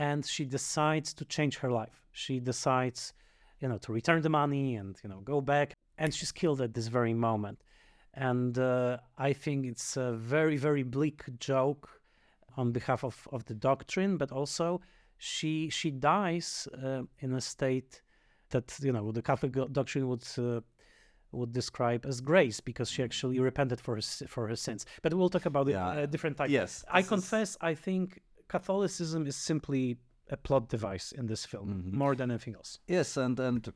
[0.09, 1.99] and she decides to change her life.
[2.13, 3.13] She decides,
[3.61, 6.73] you know, to return the money and you know go back, and she's killed at
[6.73, 7.59] this very moment.
[8.15, 8.97] And uh,
[9.29, 11.21] I think it's a very very bleak
[11.51, 11.87] joke
[12.57, 14.81] on behalf of, of the doctrine, but also
[15.19, 18.01] she she dies uh, in a state
[18.51, 20.61] that you know the Catholic doctrine would uh,
[21.33, 24.85] would describe as grace because she actually repented for her for her sins.
[25.03, 26.51] But we'll talk about Yeah, it a different time.
[26.51, 29.97] yes, I this is- confess, I think Catholicism is simply
[30.29, 31.99] a plot device in this film Mm-hmm.
[31.99, 32.79] more than anything else.
[32.87, 33.73] Yes, and and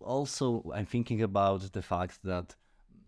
[0.00, 2.56] also I'm thinking about the fact that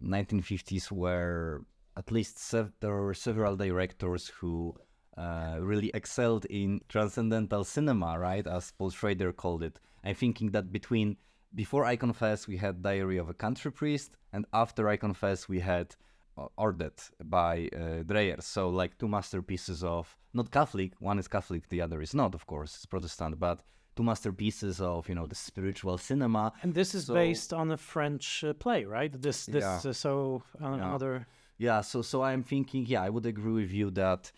[0.03, 1.65] 1950s were
[1.97, 4.75] at least sev- there were several directors who
[5.17, 8.47] uh, really excelled in transcendental cinema, right?
[8.47, 9.79] As Paul Schrader called it.
[10.05, 11.17] I'm thinking that between
[11.55, 15.61] before I Confess, we had Diary of a Country Priest, and after I Confess, we
[15.61, 15.95] had
[16.39, 18.41] uh, Ordet by uh, Dreyer.
[18.41, 20.93] So, like two masterpieces of not Catholic.
[20.99, 23.61] One is Catholic, the other is not, of course, it's Protestant, but
[23.95, 26.53] two masterpieces of you know the spiritual cinema.
[26.63, 29.13] And this is So- based on a French uh, play, right?
[29.13, 29.91] This this Yeah.
[29.91, 30.75] uh, so uh, Yeah.
[30.75, 31.27] another
[31.59, 34.33] Yeah, so so I'm thinking, yeah, I would agree with you that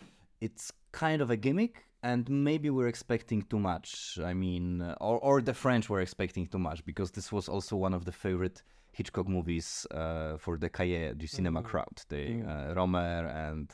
[0.45, 4.19] it's kind of a gimmick, and maybe we're expecting too much.
[4.31, 4.65] I mean,
[5.09, 8.15] or or the French were expecting too much because this was also one of the
[8.25, 8.57] favorite
[8.97, 11.97] Hitchcock movies uh, for the Cahiers du Cinéma crowd.
[12.07, 13.67] They uh, Rohmer and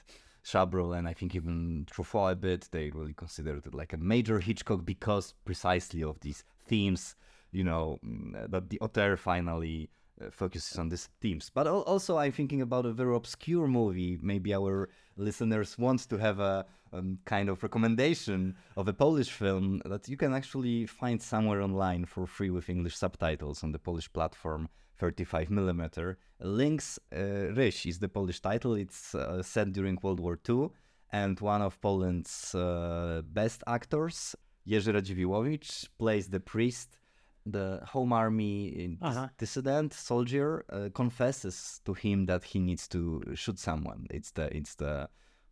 [0.43, 2.61] Chabrol, and I think even Truffaut a bit.
[2.71, 7.15] They really considered it like a major Hitchcock because precisely of these themes.
[7.51, 9.89] You know mm, that the auteur finally
[10.29, 11.49] focuses on these themes.
[11.53, 14.19] But also, I'm thinking about a very obscure movie.
[14.21, 19.81] Maybe our listeners want to have a um, kind of recommendation of a Polish film
[19.85, 24.11] that you can actually find somewhere online for free with English subtitles on the Polish
[24.11, 24.69] platform
[25.01, 26.15] 35mm.
[26.41, 28.75] Lynx uh, Ryś is the Polish title.
[28.75, 30.69] It's uh, set during World War II,
[31.11, 34.35] and one of Poland's uh, best actors,
[34.67, 36.97] Jerzy Radziwiłowicz, plays the priest
[37.45, 39.27] the home army Uh-huh.
[39.37, 44.05] dissident soldier uh, confesses to him that he needs to shoot someone.
[44.09, 45.07] It's the it's the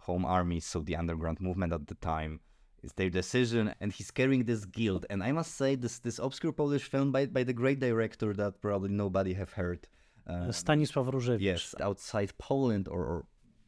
[0.08, 2.40] home army, so the underground movement at the time.
[2.84, 5.06] It's their decision, and he's carrying this guilt.
[5.10, 8.62] And I must say, this this obscure Polish film by by the great director that
[8.62, 9.88] probably nobody have heard.
[10.30, 11.42] Uh, Stanisław Różewicz.
[11.42, 13.26] yes, outside Poland, or, or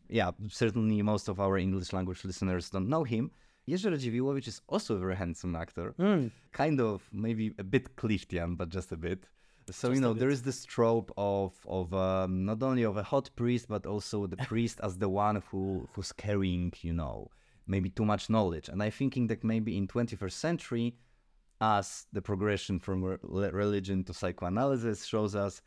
[0.09, 3.32] yeah, certainly most of our English language listeners don't know him.
[3.68, 5.93] Jerzy Radziwiłowicz is also a very handsome actor,
[6.51, 9.28] kind of maybe a bit Cliftian, but just a bit.
[9.70, 13.30] So you know there is this trope of of um, not only of a hot
[13.36, 17.30] priest, but also the priest as the one who who's carrying you know
[17.68, 18.70] maybe too much knowledge.
[18.70, 20.95] And I'm thinking that maybe in 21st century,
[21.62, 25.62] as the progression from re- religion to psychoanalysis shows us,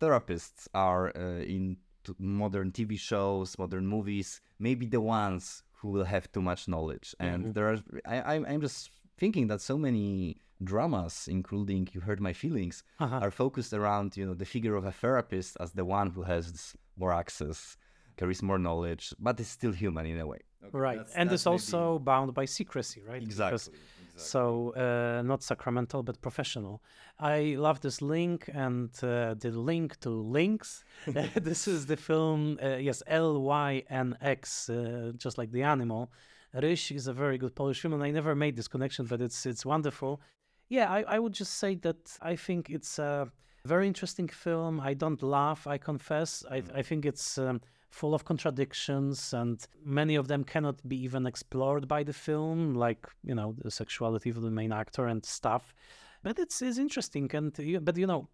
[0.00, 1.76] therapists are uh, in
[2.18, 7.14] modern TV shows, modern movies, maybe the ones who will have too much knowledge.
[7.20, 12.20] And there are, I, I'm, I'm just thinking that so many dramas, including You Hurt
[12.20, 13.20] My Feelings, uh-huh.
[13.22, 16.74] are focused around, you know, the figure of a therapist as the one who has
[16.96, 17.76] more access,
[18.16, 20.40] carries more knowledge, but is still human in a way.
[20.72, 21.00] Right.
[21.14, 23.24] and it's also bound by secrecy, right?
[23.24, 23.70] Because-
[24.16, 24.30] Exactly.
[24.30, 26.82] So uh, not sacramental, but professional.
[27.20, 30.84] I love this link and uh, the link to links.
[31.06, 36.10] this is the film, uh, yes, L Y N X, uh, just like the animal.
[36.54, 39.44] Ryś is a very good Polish film, and I never made this connection, but it's
[39.44, 40.20] it's wonderful.
[40.68, 43.30] Yeah, I, I would just say that I think it's a
[43.66, 44.80] very interesting film.
[44.80, 46.42] I don't laugh, I confess.
[46.50, 47.60] I, I think it's um,
[47.90, 53.06] full of contradictions, and many of them cannot be even explored by the film, like,
[53.22, 55.74] you know, the sexuality of the main actor and stuff.
[56.22, 57.30] But it's, it's interesting.
[57.34, 57.52] And,
[57.84, 58.28] but, you know,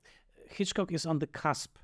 [0.50, 1.76] Hitchcock is on the cusp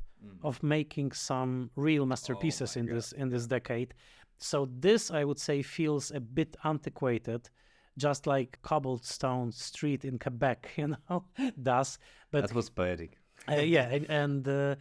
[0.43, 3.95] of making some real masterpieces in this in this decade.
[4.39, 7.49] So this, I would say, feels a bit antiquated,
[7.97, 11.25] just like Cobblestone Street in Quebec, you know,
[11.63, 11.99] does.
[12.31, 13.19] But That was poetic.
[13.49, 14.75] uh, yeah, and, and uh,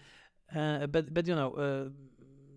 [0.55, 1.89] uh, but but you know, uh,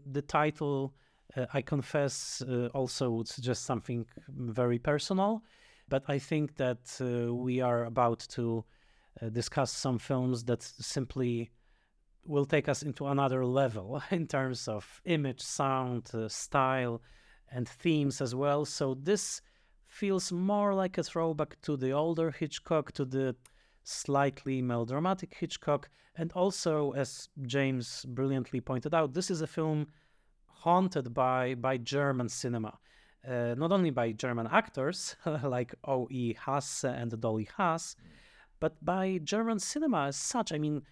[0.06, 0.94] the title,
[1.36, 5.42] uh, I confess, uh, also would suggest something very personal.
[5.88, 8.64] But I think that uh, we are about to
[9.20, 11.50] uh, discuss some films that simply
[12.24, 17.02] will take us into another level in terms of image, sound, uh, style,
[17.50, 18.64] and themes as well.
[18.64, 19.42] So this
[19.88, 23.34] feels more like a throwback to the older Hitchcock, to the
[23.90, 25.88] slightly melodramatic Hitchcock.
[26.16, 29.88] And also, as James brilliantly pointed out, this is a film
[30.46, 32.78] haunted by, by German cinema.
[33.26, 36.34] Uh, not only by German actors like O.E.
[36.34, 37.96] Hasse and Dolly Haas,
[38.60, 40.52] but by German cinema as such.
[40.52, 40.82] I mean,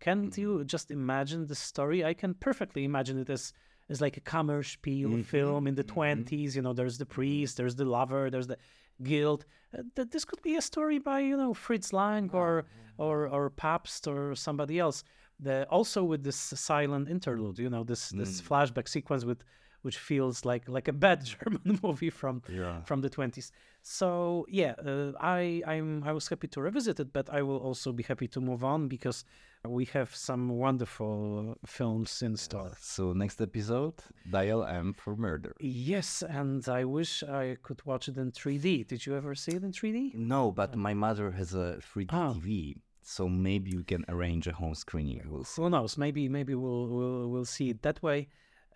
[0.00, 2.04] can't you just imagine the story?
[2.04, 3.52] I can perfectly imagine it as
[3.90, 5.94] as like a Kammerspiel Mhm, film in the mhm.
[6.26, 6.54] 20s.
[6.54, 8.58] You know, there's the priest, there's the lover, there's the
[9.02, 9.44] guild.
[9.76, 12.64] Uh, th- this could be a story by you know Fritz Lang or
[12.96, 15.04] or or Pabst or somebody else.
[15.40, 19.44] The, also with this silent interlude, you know, this this flashback sequence with
[19.82, 22.82] which feels like like a bad German movie from Yeah.
[22.82, 23.52] from the 20s.
[23.90, 27.90] So yeah, uh, I I'm I was happy to revisit it, but I will also
[27.90, 29.24] be happy to move on because
[29.66, 32.72] we have some wonderful films in store.
[32.78, 33.94] So next episode,
[34.30, 35.56] Dial M for Murder.
[35.58, 38.86] Yes, and I wish I could watch it in 3D.
[38.86, 40.14] Did you ever see it in 3D?
[40.14, 42.34] No, but my mother has a 3D Ah.
[42.34, 45.22] TV, so maybe you can arrange a home screening.
[45.30, 45.44] We'll.
[45.56, 45.96] Who knows?
[45.96, 48.28] Maybe maybe we'll we'll we'll see it that way.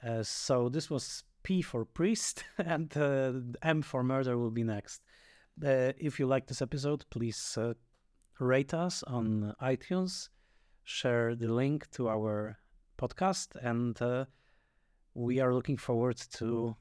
[0.02, 3.32] Uh, so this was P for priest, and uh,
[3.62, 5.03] M for murder will be next.
[5.62, 7.74] Uh, if you like this episode, please uh,
[8.38, 10.28] rate us on iTunes,
[10.84, 12.59] share the link to our
[12.99, 14.24] podcast, and uh,
[15.14, 16.74] we are looking forward to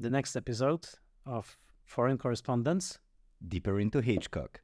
[0.00, 0.86] the next episode
[1.26, 2.98] of Foreign Correspondence.
[3.46, 4.63] Deeper into Hitchcock.